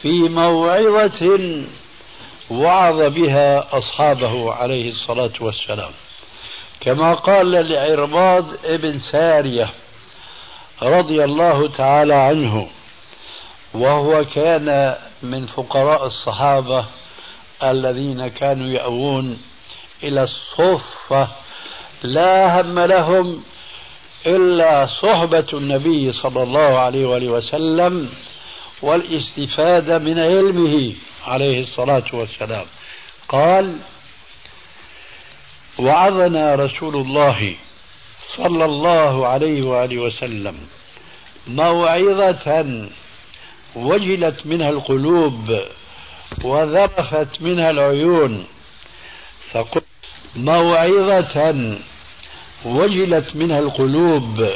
[0.01, 1.63] في موعظة
[2.49, 5.91] وعظ بها أصحابه عليه الصلاة والسلام.
[6.79, 9.69] كما قال لعرباض ابن سارية
[10.81, 12.67] رضي الله تعالى عنه
[13.73, 16.85] وهو كان من فقراء الصحابة
[17.63, 19.41] الذين كانوا يأوون
[20.03, 21.27] إلى الصفة
[22.03, 23.43] لا هم لهم
[24.25, 28.09] إلا صحبة النبي صلى الله عليه وآله وسلم
[28.81, 30.93] والاستفادة من علمه
[31.27, 32.65] عليه الصلاة والسلام.
[33.29, 33.77] قال
[35.79, 37.55] وعظنا رسول الله
[38.37, 40.55] صلى الله عليه وآله وسلم
[41.47, 42.65] موعظة
[43.75, 45.59] وجلت منها القلوب
[46.43, 48.45] وذرفت منها العيون
[49.51, 49.81] فقل
[50.35, 51.75] موعظة
[52.65, 54.49] وجلت منها القلوب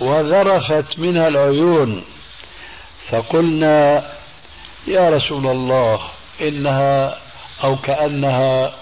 [0.00, 2.04] وذرفت منها العيون
[3.10, 4.04] فقلنا
[4.86, 6.00] يا رسول الله
[6.40, 7.18] إنها
[7.64, 8.74] أو كأنها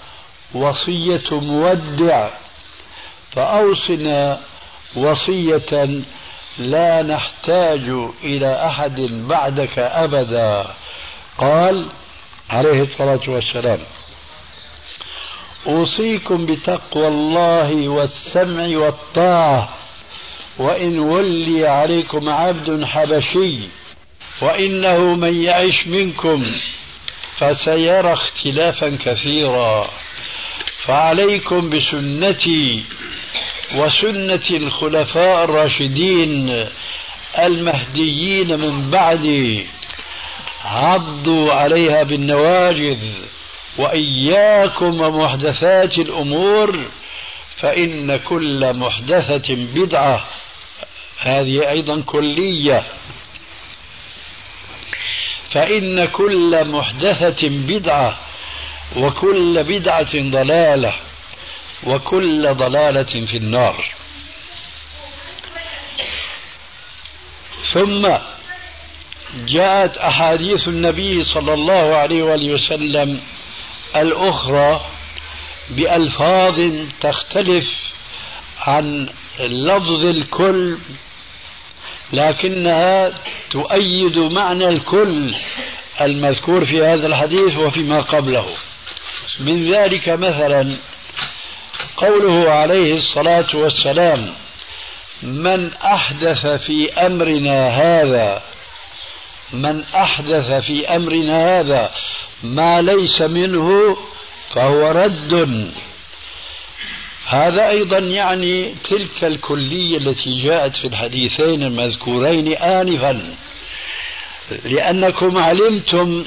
[0.53, 2.29] وصية مودع
[3.31, 4.39] فأوصنا
[4.95, 6.01] وصية
[6.57, 7.89] لا نحتاج
[8.23, 10.65] إلى أحد بعدك أبدا
[11.37, 11.89] قال
[12.49, 13.79] عليه الصلاة والسلام.
[15.67, 19.69] أوصيكم بتقوى الله والسمع والطاعة
[20.57, 23.57] وإن ولي عليكم عبد حبشي
[24.41, 26.45] وإنه من يعش منكم
[27.37, 29.89] فسيرى اختلافا كثيرا.
[30.85, 32.83] فعليكم بسنتي
[33.75, 36.65] وسنة الخلفاء الراشدين
[37.39, 39.67] المهديين من بعدي
[40.65, 42.99] عضوا عليها بالنواجذ.
[43.77, 46.85] وإياكم ومحدثات الأمور
[47.55, 50.25] فإن كل محدثة بدعة.
[51.19, 52.83] هذه أيضا كلية.
[55.49, 58.19] فإن كل محدثة بدعة
[58.97, 60.93] وكل بدعة ضلالة
[61.83, 63.85] وكل ضلالة في النار.
[67.63, 68.09] ثم
[69.47, 73.21] جاءت أحاديث النبي صلى الله عليه وآله وسلم
[73.95, 74.81] الأخرى
[75.69, 76.61] بألفاظ
[77.01, 77.93] تختلف
[78.59, 80.77] عن لفظ الكل
[82.13, 83.13] لكنها
[83.51, 85.35] تؤيد معنى الكل
[86.01, 88.55] المذكور في هذا الحديث وفيما قبله.
[89.39, 90.77] من ذلك مثلا
[91.97, 94.33] قوله عليه الصلاة والسلام
[95.23, 98.43] من أحدث في أمرنا هذا
[99.53, 101.91] من أحدث في أمرنا هذا
[102.43, 103.97] ما ليس منه
[104.55, 105.71] فهو رد.
[107.27, 113.35] هذا أيضا يعني تلك الكلية التي جاءت في الحديثين المذكورين آنفا
[114.65, 116.25] لأنكم علمتم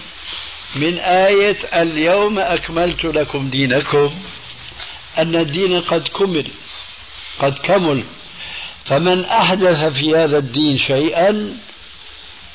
[0.76, 4.10] من آية اليوم أكملت لكم دينكم
[5.18, 6.46] أن الدين قد كمل
[7.38, 8.04] قد كمل.
[8.84, 11.56] فمن أحدث في هذا الدين شيئا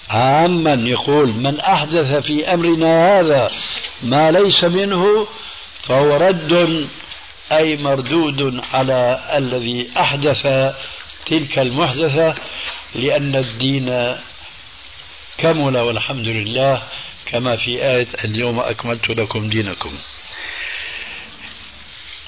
[0.09, 3.51] عاما يقول من أحدث في أمرنا هذا
[4.03, 5.27] ما ليس منه
[5.81, 6.87] فهو رد
[7.51, 10.47] أي مردود على الذي أحدث
[11.25, 12.35] تلك المحدثة
[12.95, 14.15] لأن الدين
[15.37, 16.83] كمل والحمد لله
[17.25, 19.97] كما في آية اليوم أكملت لكم دينكم.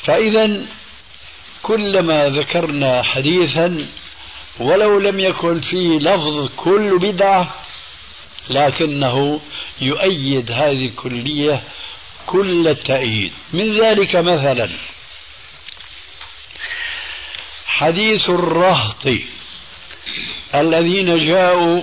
[0.01, 0.65] فإذا
[1.63, 3.87] كلما ذكرنا حديثا
[4.59, 7.53] ولو لم يكن فيه لفظ كل بدعة
[8.49, 9.41] لكنه
[9.81, 11.63] يؤيد هذه الكلية
[12.25, 13.31] كل التأييد.
[13.53, 14.69] من ذلك مثلا
[17.65, 19.07] حديث الرهط
[20.55, 21.81] الذين جاءوا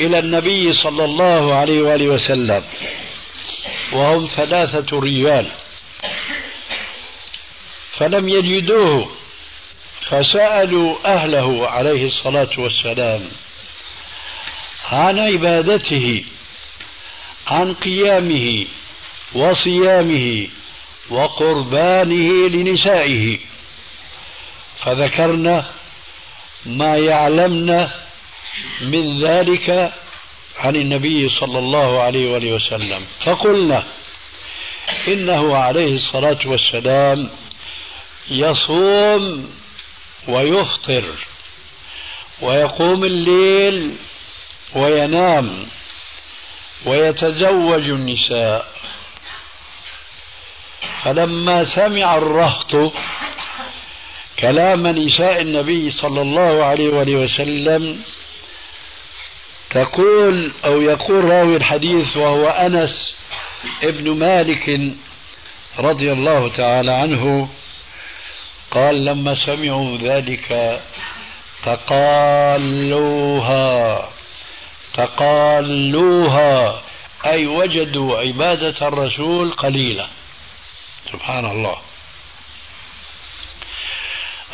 [0.00, 2.64] إلى النبي صلى الله عليه وآله وسلم
[3.92, 5.52] وهم ثلاثة رجال.
[7.92, 9.10] فلم يجدوه
[10.00, 13.28] فسألوا أهله عليه الصلاة والسلام.
[14.90, 16.24] عن عبادته
[17.46, 18.66] عن قيامه
[19.34, 20.48] وصيامه
[21.10, 23.38] وقربانه لنسائه.
[24.84, 25.70] فذكرنا
[26.66, 27.92] ما يعلمنا
[28.80, 29.92] من ذلك
[30.58, 33.04] عن النبي صلى الله عليه وآله وسلم.
[33.24, 33.84] فقلنا
[35.08, 37.30] إنه عليه الصلاة والسلام
[38.30, 39.50] يصوم
[40.28, 41.04] ويفطر
[42.40, 43.96] ويقوم الليل
[44.74, 45.66] وينام
[46.86, 48.66] ويتزوج النساء.
[51.04, 52.92] فلما سمع الرهط
[54.38, 58.02] كلام نساء النبي صلى الله عليه وآله وسلم
[59.70, 63.14] تقول أو يقول راوي الحديث وهو أنس
[63.82, 64.80] ابن مالك
[65.78, 67.48] رضي الله تعالى عنه
[68.70, 70.80] قال لما سمعوا ذلك
[72.60, 73.40] تقالوها.
[74.94, 76.82] تقالوها
[77.26, 80.08] أي وجدوا عبادة الرسول قليلة
[81.12, 81.76] سبحان الله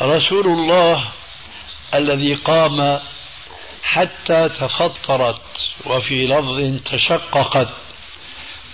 [0.01, 1.11] رسول الله
[1.93, 2.99] الذي قام
[3.83, 5.41] حتى تفطرت
[5.85, 7.67] وفي لفظ تشققت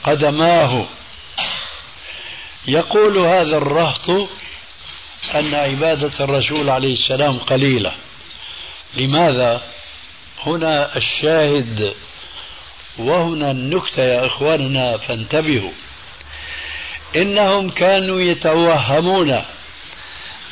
[0.04, 0.86] قدماه.
[2.68, 4.10] يقول هذا الرهط
[5.36, 7.94] أن عبادة الرسول عليه السلام قليلة.
[8.94, 9.62] لماذا؟
[10.46, 11.94] هنا الشاهد
[12.98, 15.72] وهنا النكتة يا إخواننا فانتبهوا.
[17.16, 19.32] إنهم كانوا يتوهمون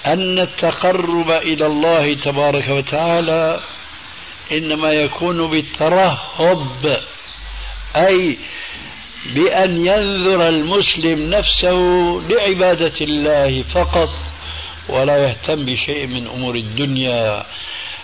[0.06, 3.60] أن التقرب إلى الله تبارك وتعالى
[4.52, 7.02] إنما يكون بالترهب
[7.96, 8.38] أي
[9.26, 11.78] بأن ينذر المسلم نفسه
[12.30, 14.10] لعبادة الله فقط
[14.90, 17.46] ولا يهتم بشيء من أمور الدنيا.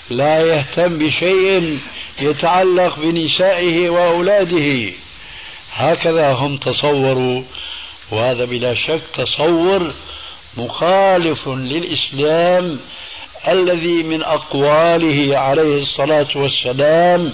[0.10, 1.80] لا يهتم بشيء
[2.20, 4.94] يتعلق بنسائه وأولاده.
[5.74, 7.44] هكذا هم تصوروا
[8.12, 9.94] وهذا بلا شك تصور
[10.58, 12.80] مخالف للإسلام
[13.48, 17.34] الذي من أقواله عليه الصلاة والسلام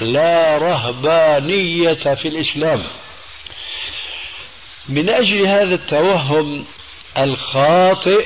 [0.00, 2.84] لا رهبانية في الإسلام.
[4.88, 6.64] من أجل هذا التوهم
[7.18, 8.24] الخاطئ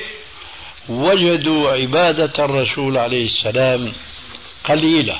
[0.89, 3.93] وجدوا عبادة الرسول عليه السلام
[4.63, 5.19] قليلة.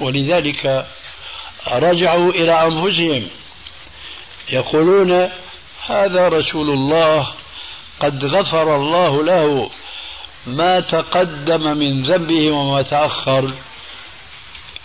[0.00, 0.86] ولذلك
[1.68, 3.28] رجعوا إلى أنفسهم
[4.52, 5.30] يقولون
[5.86, 7.32] هذا رسول الله
[8.00, 9.70] قد غفر الله له
[10.46, 13.52] ما تقدم من ذنبه وما تأخر.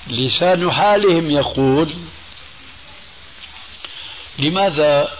[0.08, 1.96] لسان حالهم يقول
[4.40, 5.12] لماذا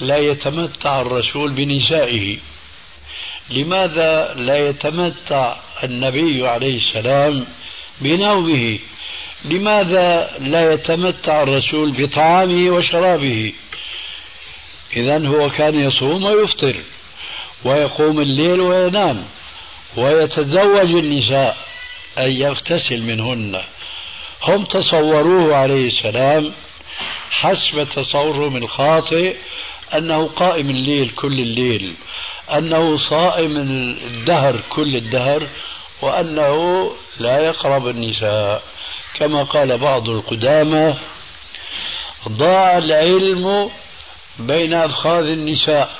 [0.00, 2.38] لا يتمتع الرسول بنسائه؟
[3.50, 7.46] لماذا لا يتمتع النبي عليه السلام
[8.00, 8.78] بنومه؟
[9.44, 13.52] لماذا لا يتمتع الرسول بطعامه وشرابه؟
[14.96, 16.76] إذا هو كان يصوم ويفطر
[17.64, 19.24] ويقوم الليل وينام
[19.96, 21.56] ويتزوج النساء
[22.18, 23.62] أي يغتسل منهن.
[24.42, 26.52] هم تصوروه عليه السلام
[27.30, 29.36] حسب تصورهم الخاطئ
[29.94, 31.94] أنه قائم الليل كل الليل
[32.52, 33.56] أنه صائم
[34.06, 35.48] الدهر كل الدهر
[36.02, 38.62] وأنه لا يقرب النساء.
[39.14, 40.94] كما قال بعض القدامى
[42.28, 43.70] ضاع العلم
[44.38, 45.90] بين أفخاذ النساء.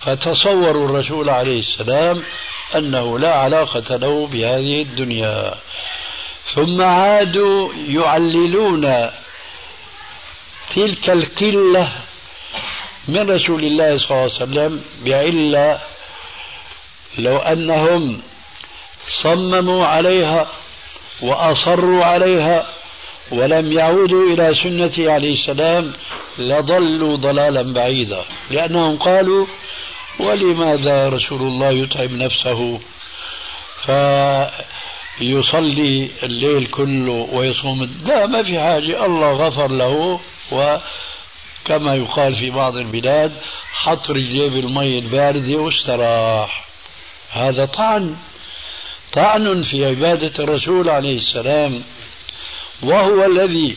[0.00, 2.22] فتصوروا الرسول عليه السلام
[2.76, 5.54] أنه لا علاقة له بهذه الدنيا.
[6.54, 9.10] ثم عادوا يعللون
[10.74, 11.92] تلك القلة
[13.08, 15.78] من رسول الله صلى الله عليه وسلم بعلة
[17.18, 18.20] لو أنهم
[19.08, 20.46] صمموا عليها
[21.22, 22.66] وأصروا عليها
[23.32, 25.92] ولم يعودوا إلى سنته عليه السلام
[26.38, 28.24] لضلوا ضلالا بعيدا.
[28.50, 29.46] لأنهم قالوا
[30.20, 32.80] ولماذا رسول الله يتعب نفسه
[35.18, 39.04] فيصلي الليل كله ويصوم؟ لا ما في حاجة.
[39.06, 40.20] الله غفر له
[41.70, 43.32] وكما يقال في بعض البلاد
[43.72, 46.64] حط رجليه بالمي الباردة واستراح
[47.30, 48.16] هذا طعن
[49.12, 51.82] طعن في عبادة الرسول عليه السلام.
[52.82, 53.76] وهو الذي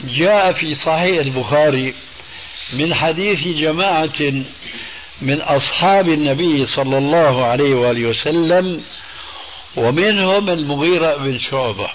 [0.00, 1.94] جاء في صحيح البخاري
[2.72, 4.44] من حديث جماعة
[5.22, 8.84] من أصحاب النبي صلى الله عليه وآله وسلم
[9.76, 11.90] ومنهم المغيرة بن شعبة.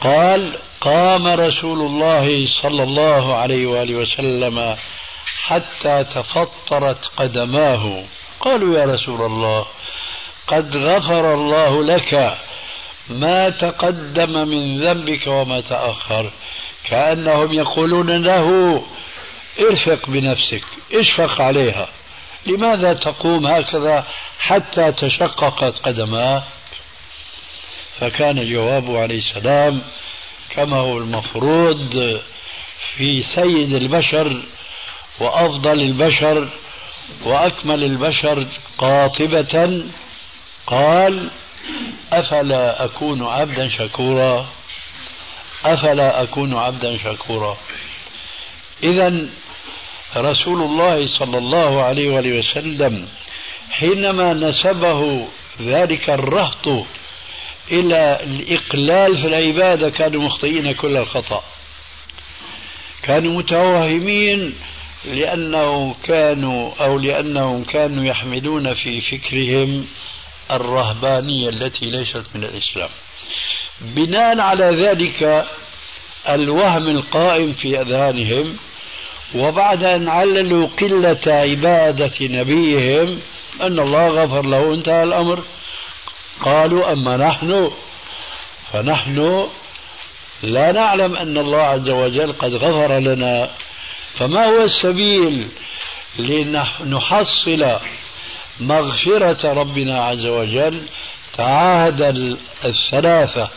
[0.00, 4.76] قال قام رسول الله صلى الله عليه وآله وسلم
[5.46, 8.02] حتى تفطرت قدماه.
[8.40, 9.66] قالوا يا رسول الله
[10.46, 12.38] قد غفر الله لك
[13.08, 16.30] ما تقدم من ذنبك وما تأخر.
[16.84, 18.82] كأنهم يقولون له
[19.60, 21.88] ارفق بنفسك اشفق عليها.
[22.46, 24.04] لماذا تقوم هكذا
[24.38, 26.42] حتى تشققت قدماه؟
[28.00, 29.82] فكان جوابه عليه السلام
[30.50, 32.20] كما هو المفروض
[32.96, 34.42] في سيد البشر
[35.20, 36.48] وأفضل البشر
[37.24, 38.46] وأكمل البشر
[38.78, 39.84] قاطبة
[40.66, 41.30] قال
[42.12, 44.48] أفلا أكون عبدا شكورا؟
[45.64, 47.56] أفلا أكون عبدا شكورا؟
[48.82, 49.28] اذا
[50.16, 53.08] رسول الله صلى الله عليه وآله وسلم
[53.70, 55.28] حينما نسبه
[55.60, 56.68] ذلك الرهط
[57.72, 61.42] إلى الإقلال في العبادة كانوا مخطئين كل الخطأ.
[63.02, 64.54] كانوا متوهمين
[65.04, 69.86] لأنه كانوا أو لأنهم كانوا يحملون في فكرهم
[70.50, 72.90] الرهبانية التي ليست من الإسلام.
[73.80, 75.46] بناء على ذلك
[76.28, 78.56] الوهم القائم في أذهانهم
[79.34, 83.20] وبعد أن عللوا قلة عبادة نبيهم
[83.62, 85.44] أن الله غفر له انتهى الأمر.
[86.44, 87.70] قالوا أما نحن
[88.72, 89.48] فنحن
[90.42, 93.50] لا نعلم أن الله عز وجل قد غفر لنا.
[94.14, 95.48] فما هو السبيل
[96.18, 97.78] لنحصل
[98.60, 100.82] مغفرة ربنا عز وجل؟
[101.36, 102.02] تعاهد
[102.64, 103.50] الثلاثة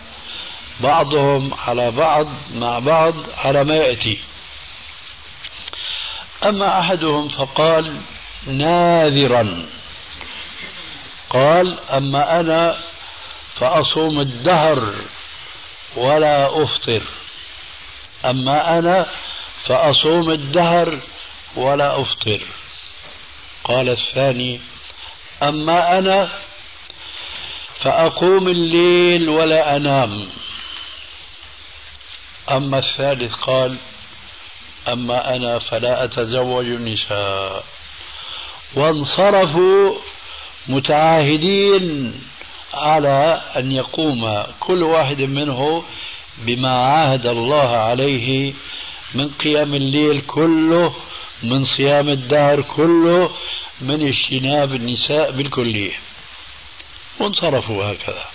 [0.79, 4.19] بعضهم على بعض مع بعض على ما يأتي.
[6.43, 7.95] أما أحدهم فقال
[8.47, 9.65] ناذرا.
[11.32, 12.77] قال أما أنا
[13.55, 14.95] فأصوم الدهر
[15.95, 17.07] ولا أفطر.
[18.25, 19.05] أما أنا
[19.63, 20.99] فأصوم الدهر
[21.55, 22.41] ولا أفطر.
[23.63, 24.61] قال الثاني
[25.43, 26.29] أما أنا
[27.79, 30.29] فأقوم الليل ولا أنام.
[32.51, 33.77] أما الثالث قال
[34.88, 37.65] أما أنا فلا أتزوج النساء
[38.75, 40.11] وانصرفوا
[40.68, 42.14] متعاهدين
[42.74, 45.84] على أن يقوم كل واحد منه
[46.38, 48.53] بما عاهد الله عليه
[49.14, 50.93] من قيام الليل كله
[51.43, 53.32] من صيام الدهر كله
[53.82, 55.91] من اجتناب النساء بالكلية
[57.20, 58.26] وانصرفوا هكذا.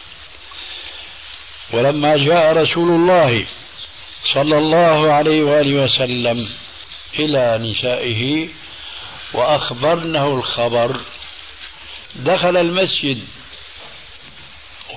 [1.72, 3.46] ولما جاء رسول الله
[4.34, 6.36] صلى الله عليه وآله وسلم
[7.18, 8.48] إلى نسائه
[9.32, 11.00] وأخبرنه الخبر
[12.18, 13.24] دخل المسجد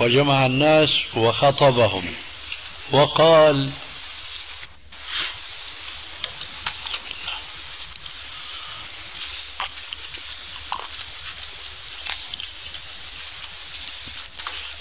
[0.01, 2.13] وجمع الناس وخطبهم
[2.91, 3.71] وقال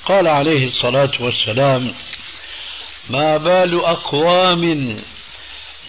[0.06, 1.94] قال عليه الصلاة والسلام
[3.10, 4.96] ما بال أقوام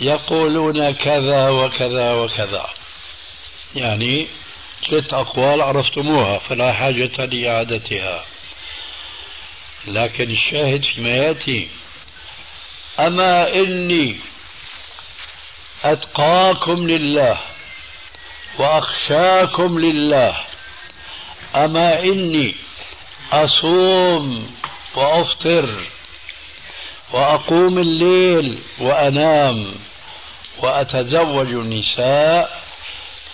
[0.01, 2.69] يقولون كذا وكذا وكذا.
[3.75, 4.27] يعني
[4.89, 8.25] ثلاث أقوال عرفتموها فلا حاجة لإعادتها.
[9.87, 11.67] لكن الشاهد فيما يأتي
[12.99, 14.17] أما إني
[15.83, 17.37] أتقاكم لله
[18.59, 20.35] وأخشاكم لله
[21.55, 22.55] أما إني
[23.31, 24.51] أصوم
[24.95, 25.87] وأفطر
[27.11, 29.73] وأقوم الليل وأنام
[30.57, 32.58] وأتزوج النساء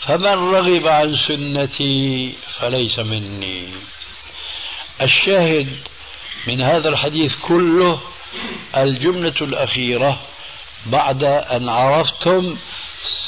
[0.08, 3.68] فمن رغب عن سنتي فليس مني.
[5.02, 5.70] الشاهد
[6.48, 8.02] من هذا الحديث كله
[8.78, 10.20] الجملة الأخيرة
[10.86, 12.58] بعد أن عرفتم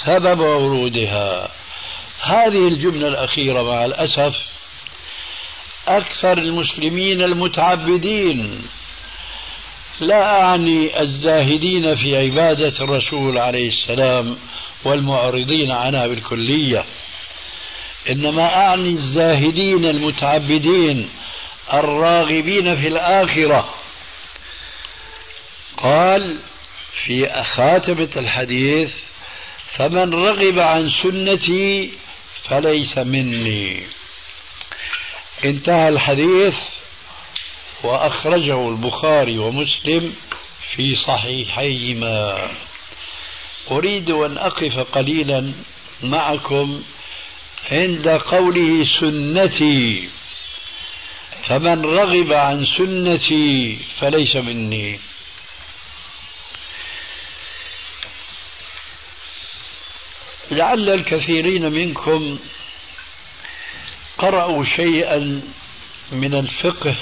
[0.05, 1.51] سبب ورودها.
[2.21, 4.47] هذه الجملة الأخيرة مع الأسف
[5.87, 8.67] أكثر المسلمين المتعبدين.
[9.99, 14.37] لا أعني الزاهدين في عبادة الرسول عليه السلام
[14.83, 16.85] والمعرضين عنها بالكلية.
[18.09, 21.09] إنما أعني الزاهدين المتعبدين
[21.73, 23.73] الراغبين في الآخرة.
[25.77, 26.39] قال
[27.05, 28.95] في خاتمة الحديث
[29.75, 31.91] فمن رغب عن سنتي
[32.43, 33.83] فليس مني.
[35.45, 36.55] انتهى الحديث
[37.83, 40.15] وأخرجه البخاري ومسلم
[40.61, 42.49] في صحيحيهما.
[43.71, 45.53] أريد أن أقف قليلا
[46.03, 46.83] معكم
[47.71, 50.09] عند قوله سنتي.
[51.43, 54.99] فمن رغب عن سنتي فليس مني.
[60.51, 62.39] لعل الكثيرين منكم
[64.17, 65.41] قرأوا شيئا
[66.11, 66.95] من الفقه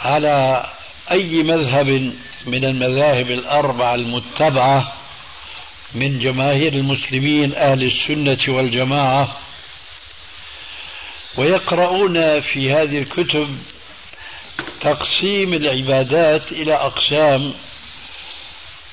[0.00, 0.66] على
[1.10, 2.12] أي مذهب
[2.46, 4.92] من المذاهب الأربعة المتبعة
[5.94, 9.36] من جماهير المسلمين أهل السنة والجماعة
[11.36, 13.58] ويقرؤون في هذه الكتب
[14.80, 17.54] تقسيم العبادات إلى أقسام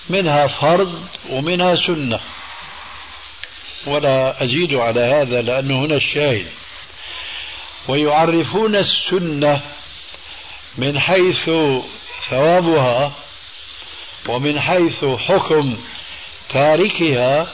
[0.10, 2.20] منها فرض ومنها سنة.
[3.88, 6.48] ولا أزيد على هذا لأنه هنا الشاهد.
[7.88, 9.62] ويعرفون السنة
[10.78, 11.50] من حيث
[12.30, 13.12] ثوابها
[14.28, 15.78] ومن حيث حكم
[16.50, 17.48] تاركها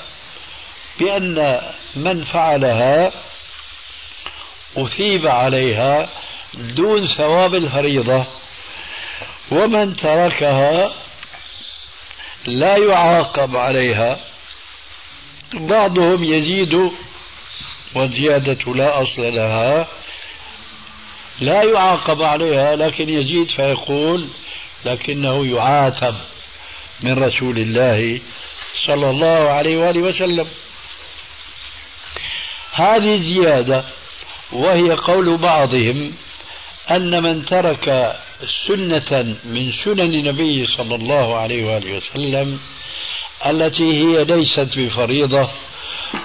[1.00, 1.62] بأن
[1.96, 3.12] من فعلها
[4.78, 6.10] أثيب عليها
[6.54, 8.26] دون ثواب الفريضة
[9.52, 10.94] ومن تركها
[12.46, 14.20] لا يعاقب عليها.
[15.54, 16.92] بعضهم يزيد
[17.96, 19.88] والزيادة لا أصل لها
[21.40, 24.28] لا يعاقب عليها لكن يزيد فيقول
[24.86, 26.16] لكنه يعاتب
[27.02, 28.22] من رسول الله
[28.88, 30.48] صلى الله عليه وآله وسلم.
[32.72, 33.84] هذه زيادة
[34.52, 36.14] وهي قول بعضهم
[36.92, 38.16] أن من ترك
[38.68, 42.60] سنة من سنن النبي صلى الله عليه وآله وسلم
[43.46, 45.50] التي هي ليست بفريضة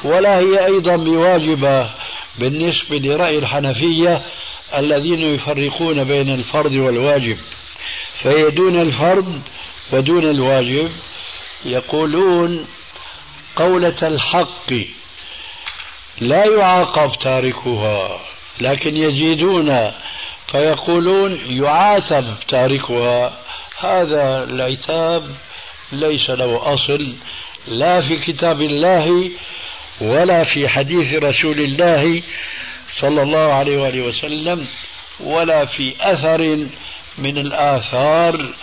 [0.05, 1.91] ولا هي أيضا بواجبة
[2.39, 4.23] بالنسبة لرأي الحنفية
[4.77, 7.39] الذين يفرقون بين الفرض والواجب.
[8.23, 9.41] فهي دون الفرض
[9.93, 10.93] ودون الواجب.
[11.65, 12.67] يقولون
[13.57, 14.73] قولة الحق
[16.21, 18.21] لا يعاقب تاركها
[18.61, 19.93] لكن يزيدون
[20.49, 23.33] فيقولون يعاتب تاركها.
[23.79, 25.37] هذا العتاب
[25.93, 27.15] ليس له أصل
[27.69, 29.31] لا في كتاب الله
[30.01, 32.23] ولا في حديث رسول الله
[33.01, 34.67] صلى الله عليه وآله وسلم
[35.21, 36.67] ولا في أثر
[37.19, 38.55] من الآثار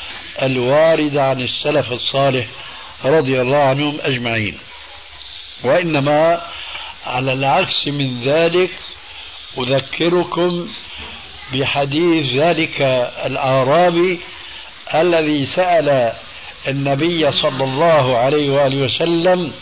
[0.41, 2.47] الواردة عن السلف الصالح
[3.05, 4.57] رضي الله عنهم أجمعين.
[5.63, 6.41] وإنما
[7.05, 8.69] على العكس من ذلك
[9.57, 10.69] أذكركم
[11.53, 12.81] بحديث ذلك
[13.25, 14.19] الأعرابي
[14.95, 16.13] الذي سأل
[16.67, 19.53] النبي صلى الله عليه وآله وسلم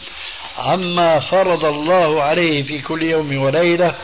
[0.57, 3.95] عما فرض الله عليه في كل يوم وليلة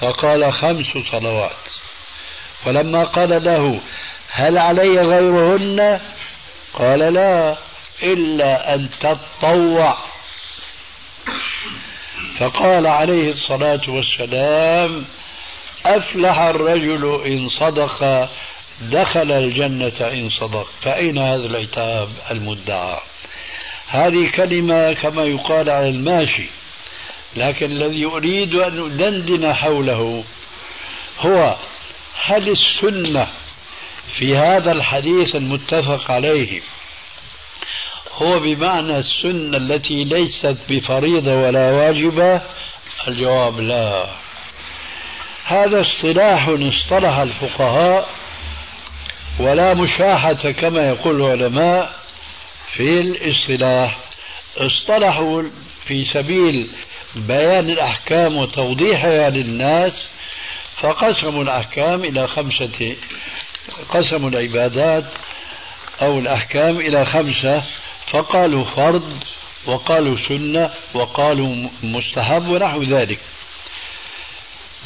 [0.00, 1.52] فقال خمس صلوات.
[2.66, 3.80] ولما قال له
[4.30, 6.00] هل علي غيرهن؟
[6.74, 7.56] قال لا
[8.02, 9.98] إلا أن تطوع.
[12.38, 15.04] فقال عليه الصلاة والسلام
[15.86, 18.28] أفلح الرجل إن صدق
[18.80, 20.70] دخل الجنة إن صدق.
[20.82, 22.98] فأين هذا العتاب المدعى؟
[23.90, 26.46] هذه كلمة كما يقال على الماشي
[27.36, 30.24] لكن الذي أريد أن أدندن حوله
[31.20, 31.56] هو
[32.24, 33.28] هل السنة
[34.18, 36.60] في هذا الحديث المتفق عليه.
[38.12, 42.42] هو بمعنى السنة التي ليست بفريضة ولا واجبة؟
[43.08, 44.06] الجواب لا.
[45.44, 48.08] هذا اصطلاح اصطلح الفقهاء
[49.38, 51.94] ولا مشاحة كما يقول العلماء
[52.72, 53.98] في الاصطلاح.
[54.56, 55.42] اصطلحوا
[55.84, 56.70] في سبيل
[57.16, 59.92] بيان الأحكام وتوضيحها للناس
[60.74, 62.96] فقسموا الأحكام إلى خمسة
[63.88, 65.04] قسموا العبادات
[66.02, 67.62] أو الأحكام إلى خمسة.
[68.06, 69.18] فقالوا فرض
[69.66, 73.20] وقالوا سنة وقالوا مستحب ونحو ذلك.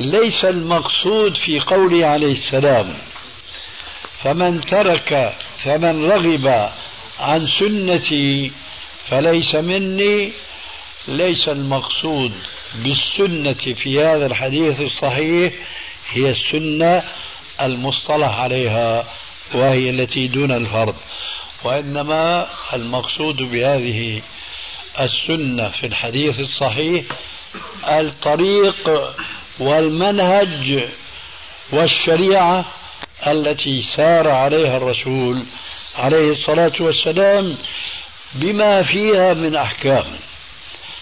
[0.01, 2.95] ليس المقصود في قوله عليه السلام
[4.23, 6.71] فمن ترك فمن رغب
[7.21, 8.53] عن سنتي
[9.09, 10.33] فليس مني.
[11.09, 12.33] ليس المقصود
[12.75, 15.53] بالسنة في هذا الحديث الصحيح
[16.11, 17.03] هي السنة
[17.61, 19.05] المصطلح عليها
[19.55, 20.97] وهي التي دون الفرض
[21.65, 24.23] وإنما المقصود بهذه
[25.01, 27.05] السنة في الحديث الصحيح
[27.89, 28.91] الطريق
[29.59, 30.89] والمنهج
[31.73, 32.65] والشريعة
[33.27, 35.45] التي سار عليها الرسول
[35.97, 37.57] عليه الصلاة والسلام
[38.35, 40.05] بما فيها من أحكام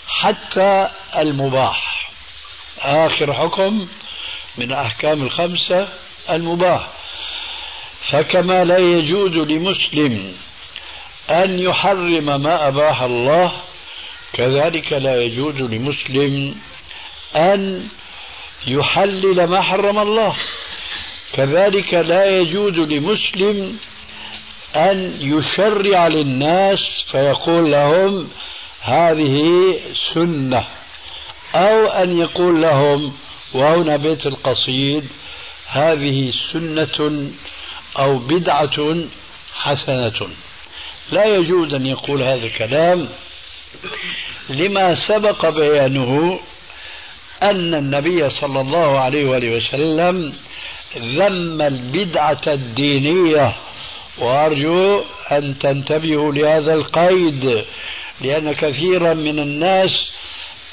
[0.08, 2.10] حتى المباح.
[2.82, 3.88] آخر حكم
[4.58, 5.88] من أحكام الخمسة
[6.30, 6.88] المباح.
[8.10, 10.32] فكما لا يجوز لمسلم
[11.30, 13.52] أن يحرم ما أباح الله
[14.32, 16.54] كذلك لا يجوز لمسلم
[17.36, 17.88] أن
[18.66, 20.36] يحلل ما حرم الله.
[21.32, 23.78] كذلك لا يجوز لمسلم
[24.76, 26.78] أن يشرع للناس
[27.10, 28.28] فيقول لهم
[28.80, 29.78] هذه
[30.14, 30.64] سنة
[31.54, 33.12] أو أن يقول لهم
[33.54, 35.08] وهنا بيت القصيد
[35.72, 37.30] هذه سنة
[37.98, 39.06] أو بدعة
[39.54, 40.28] حسنة.
[41.12, 43.08] لا يجوز أن يقول هذا الكلام
[44.48, 46.40] لما سبق بيانه
[47.42, 50.32] أن النبي صلى الله عليه وآله وسلم
[50.96, 53.54] ذم البدعة الدينية.
[54.18, 57.64] وأرجو أن تنتبهوا لهذا القيد
[58.20, 60.10] لأن كثيرا من الناس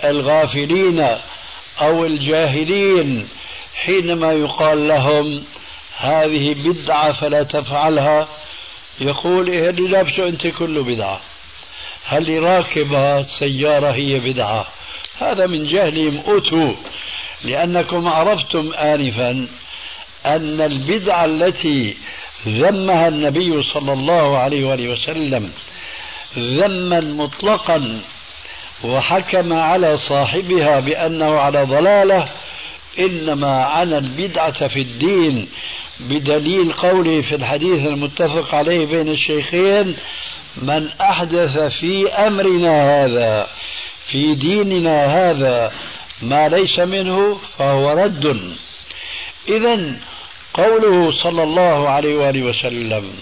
[0.04, 1.18] الغافلين
[1.82, 3.28] أو الجاهلين
[3.76, 5.44] حينما يقال لهم
[5.98, 8.28] هذه بدعة فلا تفعلها
[9.02, 11.20] يقول إيه اللي لابسه أنت كله بدعة.
[12.06, 14.68] هل راكب سيارة هي بدعة؟
[15.20, 16.74] هذا من جهلهم أتوا
[17.44, 19.48] لأنكم عرفتم آنفا
[20.26, 21.98] أن البدعة التي
[22.48, 25.52] ذمها النبي صلى الله عليه وآله وسلم
[26.38, 28.02] ذما مطلقا
[28.84, 32.30] وحكم على صاحبها بأنه على ضلالة
[33.00, 35.48] إنما عن البدعة في الدين
[36.00, 39.96] بدليل قوله في الحديث المتفق عليه بين الشيخين
[40.58, 43.48] من أحدث في أمرنا هذا
[44.08, 45.72] في ديننا هذا
[46.22, 48.56] ما ليس منه فهو رد.
[49.48, 49.96] إذا
[50.54, 53.14] قوله صلى الله عليه وآله وسلم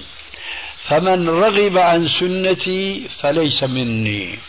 [0.84, 4.40] فمن رغب عن سنتي فليس مني.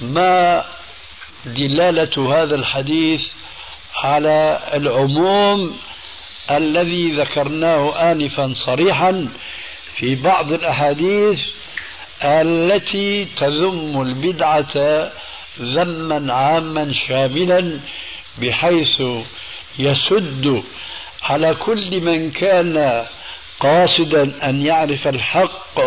[0.00, 0.64] ما
[1.46, 3.22] دلالة هذا الحديث
[4.02, 5.76] على العموم
[6.50, 9.28] الذي ذكرناه آنفا صريحا
[9.96, 11.40] في بعض الأحاديث
[12.22, 15.10] التي تذم البدعة
[15.60, 17.80] ذما عاما شاملا
[18.38, 19.02] بحيث
[19.78, 20.62] يسد
[21.22, 23.06] على كل من كان
[23.60, 25.80] قاصدا أن يعرف الحق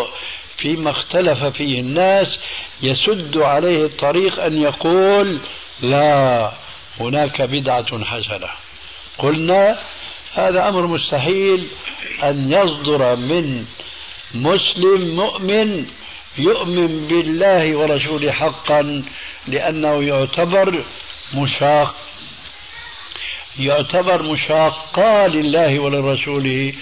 [0.58, 2.40] فيما اختلف فيه الناس
[2.82, 5.38] يسد عليه الطريق أن يقول
[5.82, 6.52] لا
[7.00, 8.48] هناك بدعة حسنة.
[9.18, 9.80] قلنا
[10.34, 11.68] هذا أمر مستحيل
[12.24, 13.66] أن يصدر من
[14.34, 15.86] مسلم مؤمن
[16.38, 19.04] يؤمن بالله ورسوله حقا
[19.48, 20.84] لأنه يعتبر
[21.34, 21.96] مشاق
[23.60, 26.74] يعتبر مشاقا لله ولرسوله.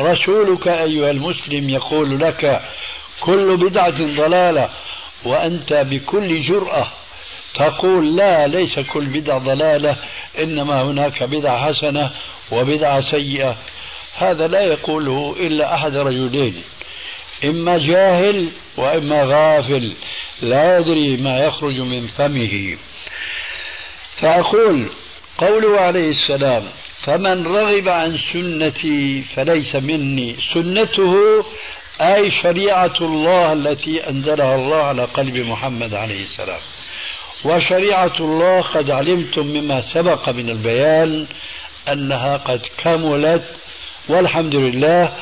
[0.00, 2.62] رسولك أيها المسلم يقول لك
[3.20, 4.70] كل بدعة ضلالة
[5.24, 6.92] وأنت بكل جرأة
[7.54, 9.96] تقول لا ليس كل بدعة ضلالة
[10.38, 12.10] إنما هناك بدعة حسنة
[12.52, 13.56] وبدعة سيئة.
[14.16, 16.62] هذا لا يقوله إلا أحد رجلين
[17.44, 19.94] إما جاهل وإما غافل
[20.42, 22.76] لا يدري ما يخرج من فمه.
[24.16, 24.88] فأقول
[25.38, 26.68] قوله عليه السلام
[27.00, 30.36] فمن رغب عن سنتي فليس مني.
[30.54, 31.44] سنته
[32.00, 36.60] أي شريعة الله التي أنزلها الله على قلب محمد عليه السلام.
[37.44, 41.26] وشريعة الله قد علمتم مما سبق من البيان
[41.88, 43.44] أنها قد كملت
[44.08, 45.12] والحمد لله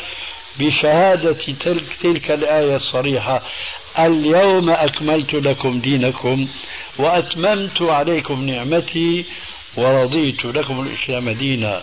[0.58, 3.42] بشهادة تلك, تلك الآية الصريحة
[3.98, 6.48] اليوم أكملت لكم دينكم
[6.98, 9.24] وأتممت عليكم نعمتي
[9.76, 11.82] ورضيت لكم الإسلام دينا.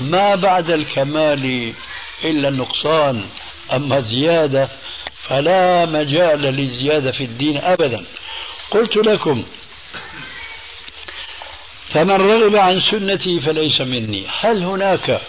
[0.00, 1.72] ما بعد الكمال
[2.24, 3.24] إلا النقصان
[3.72, 4.68] أما الزيادة
[5.22, 8.04] فلا مجال للزيادة في الدين أبدا.
[8.70, 9.44] قلت لكم
[11.88, 14.26] فمن رغب عن سنتي فليس مني.
[14.40, 15.20] هل هناك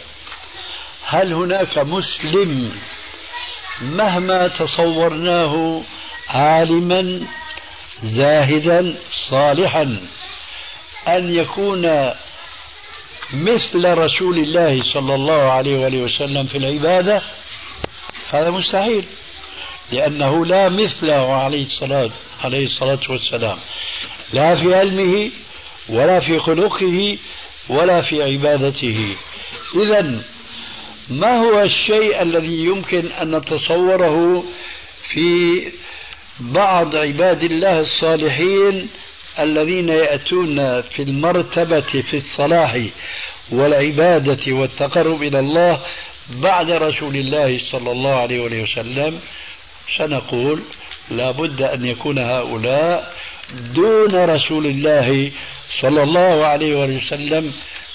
[1.05, 2.72] هل هناك مسلم
[3.82, 5.82] مهما تصورناه
[6.30, 7.28] عالما
[8.03, 8.95] زاهدا
[9.30, 10.07] صالحا
[11.07, 12.11] أن يكون
[13.34, 17.22] مثل رسول الله صلى الله عليه وآله وسلم في العبادة؟
[18.32, 19.05] هذا مستحيل
[19.91, 22.09] لأنه لا مثله عليه الصلاة
[22.43, 23.57] عليه الصلاة والسلام.
[24.34, 25.30] لا في علمه
[25.90, 27.18] ولا في خلقه
[27.70, 29.16] ولا في عبادته.
[29.76, 30.22] إذا
[31.10, 34.44] ما هو الشيء الذي يمكن أن نتصوره
[35.04, 35.62] في
[36.40, 38.90] بعض عباد الله الصالحين
[39.40, 42.80] الذين يأتون في المرتبة في الصلاح
[43.52, 45.80] والعبادة والتقرب إلى الله
[46.30, 49.20] بعد رسول الله صلى الله عليه وسلم؟
[49.98, 50.62] سنقول
[51.10, 53.14] لا بد أن يكون هؤلاء
[53.52, 55.32] دون رسول الله
[55.82, 57.54] صلى الله عليه وسلم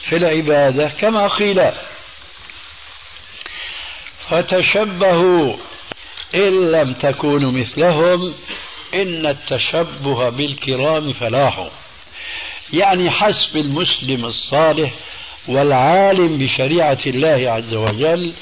[0.08, 1.70] في العبادة كما قيل
[4.30, 5.56] فتشبهوا
[6.34, 8.34] إن لم تكونوا مثلهم
[8.94, 11.68] إن التشبه بالكرام فلاح.
[12.72, 14.92] يعني حسب المسلم الصالح
[15.48, 18.34] والعالم بشريعة الله عز وجل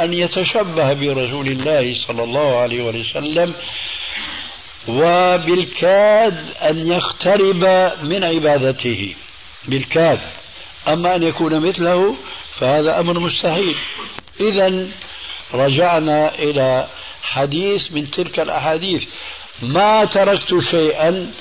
[0.00, 3.54] أن يتشبه برسول الله صلى الله عليه وسلم
[4.90, 9.14] وبالكاد أن يقترب من عبادته.
[9.68, 10.20] بالكاد.
[10.88, 12.16] أما أن يكون مثله
[12.58, 13.76] فهذا أمر مستحيل.
[14.40, 14.88] إذا
[15.54, 16.86] رجعنا إلى
[17.22, 19.02] حديث من تلك الأحاديث.
[19.62, 21.32] ما تركت شيئا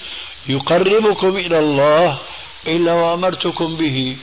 [0.48, 2.18] يقربكم إلى الله
[2.68, 4.18] إلا وأمرتكم به.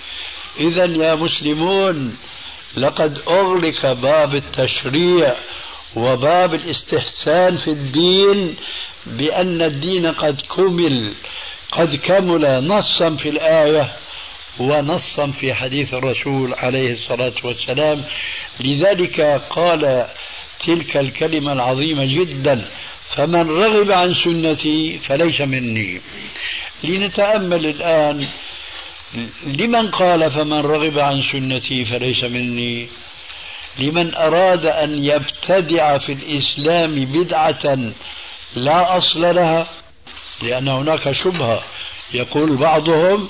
[0.60, 2.16] إذا يا مسلمون
[2.76, 5.36] لقد أغلق باب التشريع
[5.96, 8.56] وباب الاستحسان في الدين
[9.06, 11.14] بأن الدين قد كمل
[11.72, 13.92] قد كمل نصا في الآية
[14.58, 18.04] ونصا في حديث الرسول عليه الصلاة والسلام.
[18.60, 20.06] لذلك قال
[20.66, 22.64] تلك الكلمة العظيمة جدا
[23.14, 26.00] فمن رغب عن سنتي فليس مني.
[26.84, 28.28] لنتأمل الآن
[29.46, 32.88] لمن قال فمن رغب عن سنتي فليس مني
[33.78, 37.92] لمن أراد أن يبتدع في الإسلام بدعة
[38.56, 39.66] لا أصل لها
[40.42, 41.62] لأن هناك شبهة.
[42.14, 43.28] يقول بعضهم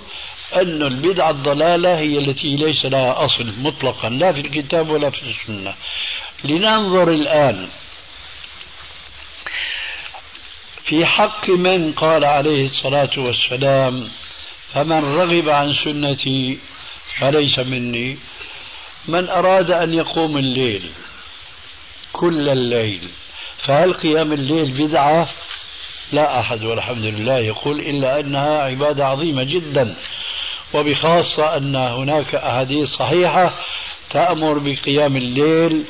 [0.56, 5.74] أن البدعة الضلالة هي التي ليس لها أصل مطلقا لا في الكتاب ولا في السنة.
[6.44, 7.68] لننظر الآن
[10.82, 14.08] في حق من قال عليه الصلاة والسلام
[14.74, 16.58] فمن رغب عن سنتي
[17.18, 18.18] فليس مني
[19.08, 20.90] من أراد أن يقوم الليل
[22.12, 23.08] كل الليل
[23.58, 25.28] فهل قيام الليل بدعة؟
[26.12, 29.96] لا أحد والحمد لله يقول إلا أنها عبادة عظيمة جدا
[30.74, 33.52] وبخاصة أن هناك أحاديث صحيحة
[34.10, 35.84] تأمر بقيام الليل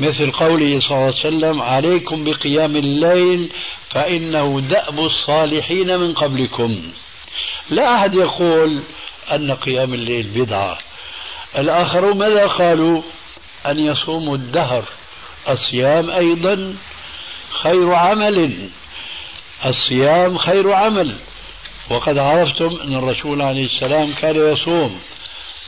[0.00, 3.50] مثل قوله صلى الله عليه وسلم عليكم بقيام الليل
[3.90, 6.82] فإنه دأب الصالحين من قبلكم.
[7.70, 8.82] لا أحد يقول
[9.32, 10.78] أن قيام الليل بدعة.
[11.58, 13.02] الآخرون ماذا قالوا؟
[13.66, 14.84] أن يصوموا الدهر
[15.48, 16.74] الصيام أيضا
[17.50, 18.68] خير عمل.
[19.66, 21.16] الصيام خير عمل.
[21.90, 25.00] وقد عرفتم أن الرسول عليه السلام كان يصوم.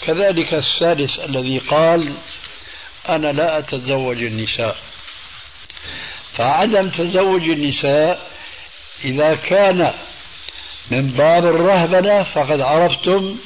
[0.06, 2.12] كذلك الثالث الذي قال
[3.08, 4.76] أنا لا أتزوج النساء.
[6.32, 8.30] فعدم تزوج النساء
[9.04, 9.92] إذا كان
[10.90, 13.36] من باب الرهبنة فقد عرفتم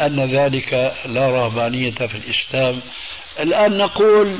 [0.00, 2.80] أن ذلك لا رهبانية في الإسلام.
[3.40, 4.38] الآن نقول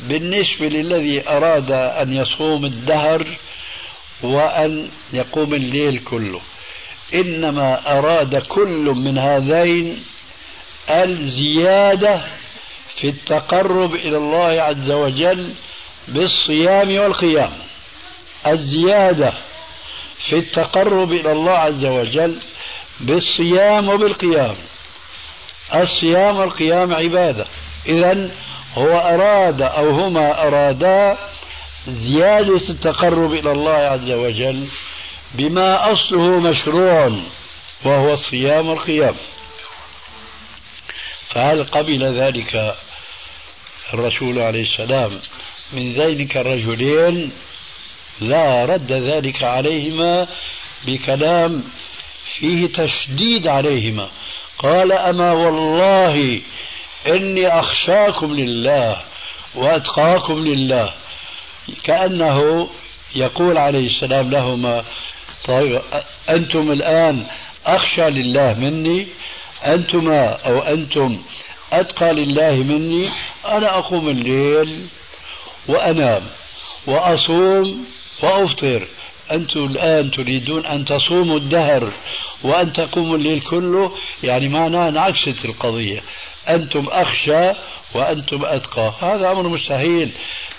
[0.00, 3.26] بالنسبة للذي أراد أن يصوم الدهر
[4.22, 6.40] وأن يقوم الليل كله.
[7.14, 10.04] إنما أراد كل من هذين
[10.90, 12.20] الزيادة
[12.94, 15.52] في التقرب إلى الله عز وجل
[16.08, 17.52] بالصيام والقيام.
[18.46, 19.32] الزيادة
[20.28, 22.40] في التقرب إلى الله عز وجل
[23.00, 24.56] بالصيام وبالقيام.
[25.74, 27.46] الصيام والقيام عبادة.
[27.86, 28.30] إذا
[28.78, 31.18] هو أراد أو هما أرادا
[31.88, 34.68] زيادة التقرب إلى الله عز وجل
[35.34, 37.12] بما أصله مشروع
[37.84, 39.14] وهو الصيام والقيام
[41.28, 42.76] فهل قبل ذلك
[43.94, 45.20] الرسول عليه السلام
[45.72, 47.32] من ذلك الرجلين
[48.20, 50.28] لا رد ذلك عليهما
[50.86, 51.64] بكلام
[52.34, 54.08] فيه تشديد عليهما؟
[54.58, 56.40] قال أما والله
[57.06, 58.96] إني أخشاكم لله
[59.54, 60.92] وأتقاكم لله.
[61.84, 62.68] كأنه
[63.14, 64.84] يقول عليه السلام لهما
[65.44, 65.82] طيب
[66.30, 67.26] أنتم الآن
[67.66, 69.06] أخشى لله مني؟
[69.66, 71.22] أنتما أو أنتم
[71.72, 73.08] أتقى لله مني؟
[73.46, 74.88] أنا أقوم الليل
[75.68, 76.22] وأنام
[76.86, 77.84] وأصوم
[78.22, 78.88] وأفطر.
[79.32, 81.92] أنتم الآن تريدون أن تصوموا الدهر
[82.42, 83.92] وأن تقوموا الليل كله؟
[84.22, 86.02] يعني معناه انعكست القضية.
[86.48, 87.50] أنتم أخشى
[87.94, 88.92] وأنتم أتقى.
[89.00, 90.12] هذا أمر مستحيل.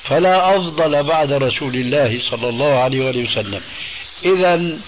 [0.03, 3.61] فلا أفضل بعد رسول الله صلى الله عليه وآله وسلم.
[4.25, 4.79] إذا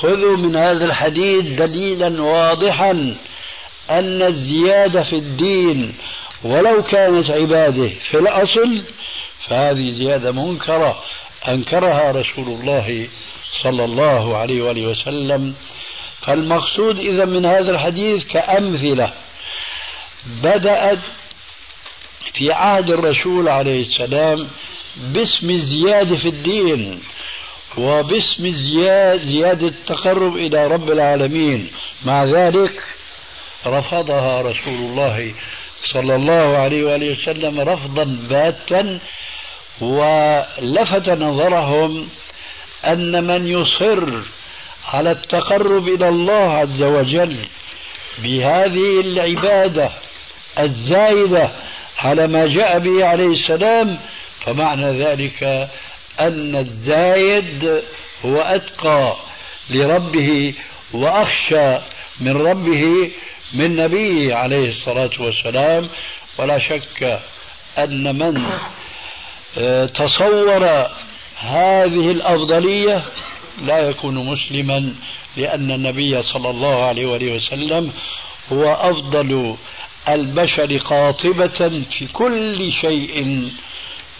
[0.00, 3.16] خذوا من هذا الحديث دليلا واضحا
[3.90, 5.94] أن الزيادة في الدين
[6.44, 8.84] ولو كانت عباده في الأصل
[9.46, 11.02] فهذه زيادة منكرة.
[11.48, 13.08] أنكرها رسول الله
[13.62, 15.54] صلى الله عليه وآله وسلم.
[16.20, 19.12] فالمقصود إذا من هذا الحديث كأمثلة.
[20.26, 20.98] بدأت
[22.32, 24.48] في عهد الرسول عليه السلام
[24.96, 27.00] باسم الزيادة في الدين
[27.78, 31.70] وباسم زيادة, التقرب إلى رب العالمين.
[32.04, 32.82] مع ذلك
[33.66, 35.34] رفضها رسول الله
[35.92, 38.98] صلى الله عليه وآله وسلم رفضا باتا
[39.80, 42.08] ولفت نظرهم
[42.84, 44.08] أن من يصر
[44.84, 47.36] على التقرب إلى الله عز وجل
[48.18, 49.90] بهذه العبادة
[50.58, 51.50] الزايدة
[51.98, 53.98] على ما جاء به عليه السلام
[54.40, 55.68] فمعنى ذلك
[56.20, 57.82] أن الزايد
[58.24, 59.16] هو أتقى
[59.70, 60.54] لربه
[60.92, 61.78] وأخشى
[62.20, 63.10] من ربه
[63.52, 65.88] من نبيه عليه الصلاة والسلام.
[66.38, 67.20] ولا شك
[67.78, 68.42] أن من
[69.86, 70.86] تصور
[71.38, 73.02] هذه الأفضلية
[73.62, 74.94] لا يكون مسلما
[75.36, 77.92] لأن النبي صلى الله عليه وسلم
[78.52, 79.56] هو أفضل
[80.08, 83.48] البشر قاطبة في كل شيء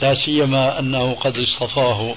[0.01, 2.15] لا سيما أنه قد اصطفاه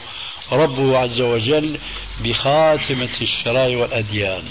[0.51, 1.78] ربه عز وجل
[2.24, 4.43] بخاتمة الشرائع والأديان.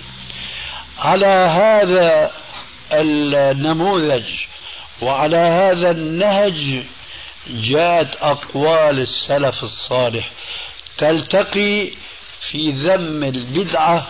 [0.98, 2.30] على هذا
[2.92, 4.24] النموذج
[5.02, 6.82] وعلى هذا النهج
[7.48, 10.30] جاءت أقوال السلف الصالح
[10.98, 11.90] تلتقي
[12.50, 14.06] في ذم البدعة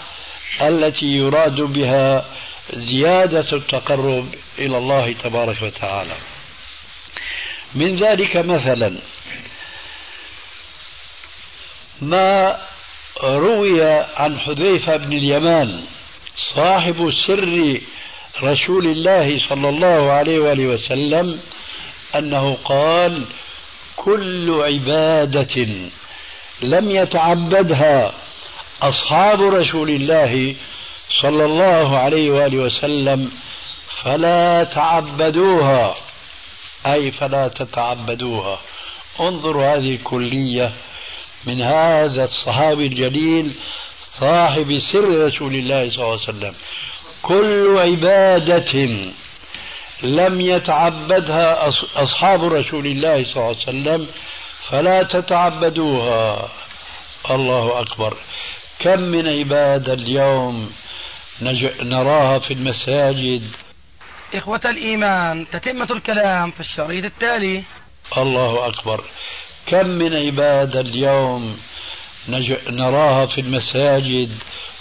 [0.62, 2.24] التي يراد بها
[2.72, 6.16] زيادة التقرب إلى الله تبارك وتعالى.
[7.74, 8.98] من ذلك مثلا
[12.02, 12.60] ما
[13.22, 13.82] روي
[14.16, 15.80] عن حذيفة بن اليمان
[16.54, 17.80] صاحب سر
[18.42, 21.40] رسول الله صلى الله عليه وآله وسلم
[22.16, 23.24] أنه قال
[23.96, 25.66] كل عبادة
[26.62, 28.12] لم يتعبدها
[28.82, 30.54] أصحاب رسول الله
[31.22, 33.30] صلى الله عليه وآله وسلم
[34.02, 35.94] فلا تعبدوها.
[36.86, 38.58] أي فلا تتعبدوها.
[39.20, 40.72] انظروا هذه الكلية
[41.46, 43.54] من هذا الصحابي الجليل
[44.20, 46.54] صاحب سر رسول الله صلى الله عليه وسلم.
[47.22, 48.72] كل عبادة
[50.02, 54.06] لم يتعبدها أصحاب رسول الله صلى الله عليه وسلم
[54.70, 56.48] فلا تتعبدوها.
[57.30, 58.16] الله أكبر.
[58.78, 60.72] كم من عبادة اليوم
[61.82, 63.42] نراها في المساجد.
[64.34, 67.62] إخوة الإيمان تتمة الكلام في الشريط التالي.
[68.16, 69.04] الله أكبر.
[69.66, 71.56] كم من عبادة اليوم
[72.68, 74.30] نراها في المساجد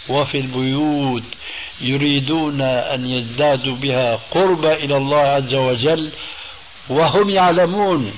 [0.10, 1.24] وفي البيوت
[1.82, 6.12] يريدون أن يزدادوا بها قربا إلى الله عز وجل
[6.90, 8.14] وهم يعلمون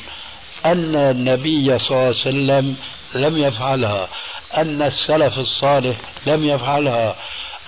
[0.66, 2.76] أن النبي صلى الله عليه وسلم
[3.16, 4.08] لم يفعلها
[4.58, 7.16] أن السلف الصالح لم يفعلها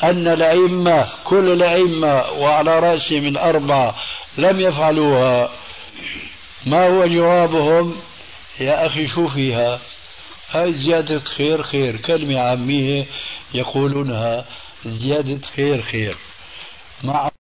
[0.04, 3.96] أن الأئمة كل الأئمة وعلى رأسهم الأربعة
[4.38, 5.50] لم يفعلوها.
[6.66, 7.96] ما هو جوابهم؟
[8.60, 9.80] يا أخي شو فيها؟
[10.52, 11.98] هاي زيادة خير خير.
[11.98, 13.06] كلمة عامية
[13.54, 14.46] يقولونها
[14.86, 16.16] زيادة خير خير.
[17.04, 17.30] مع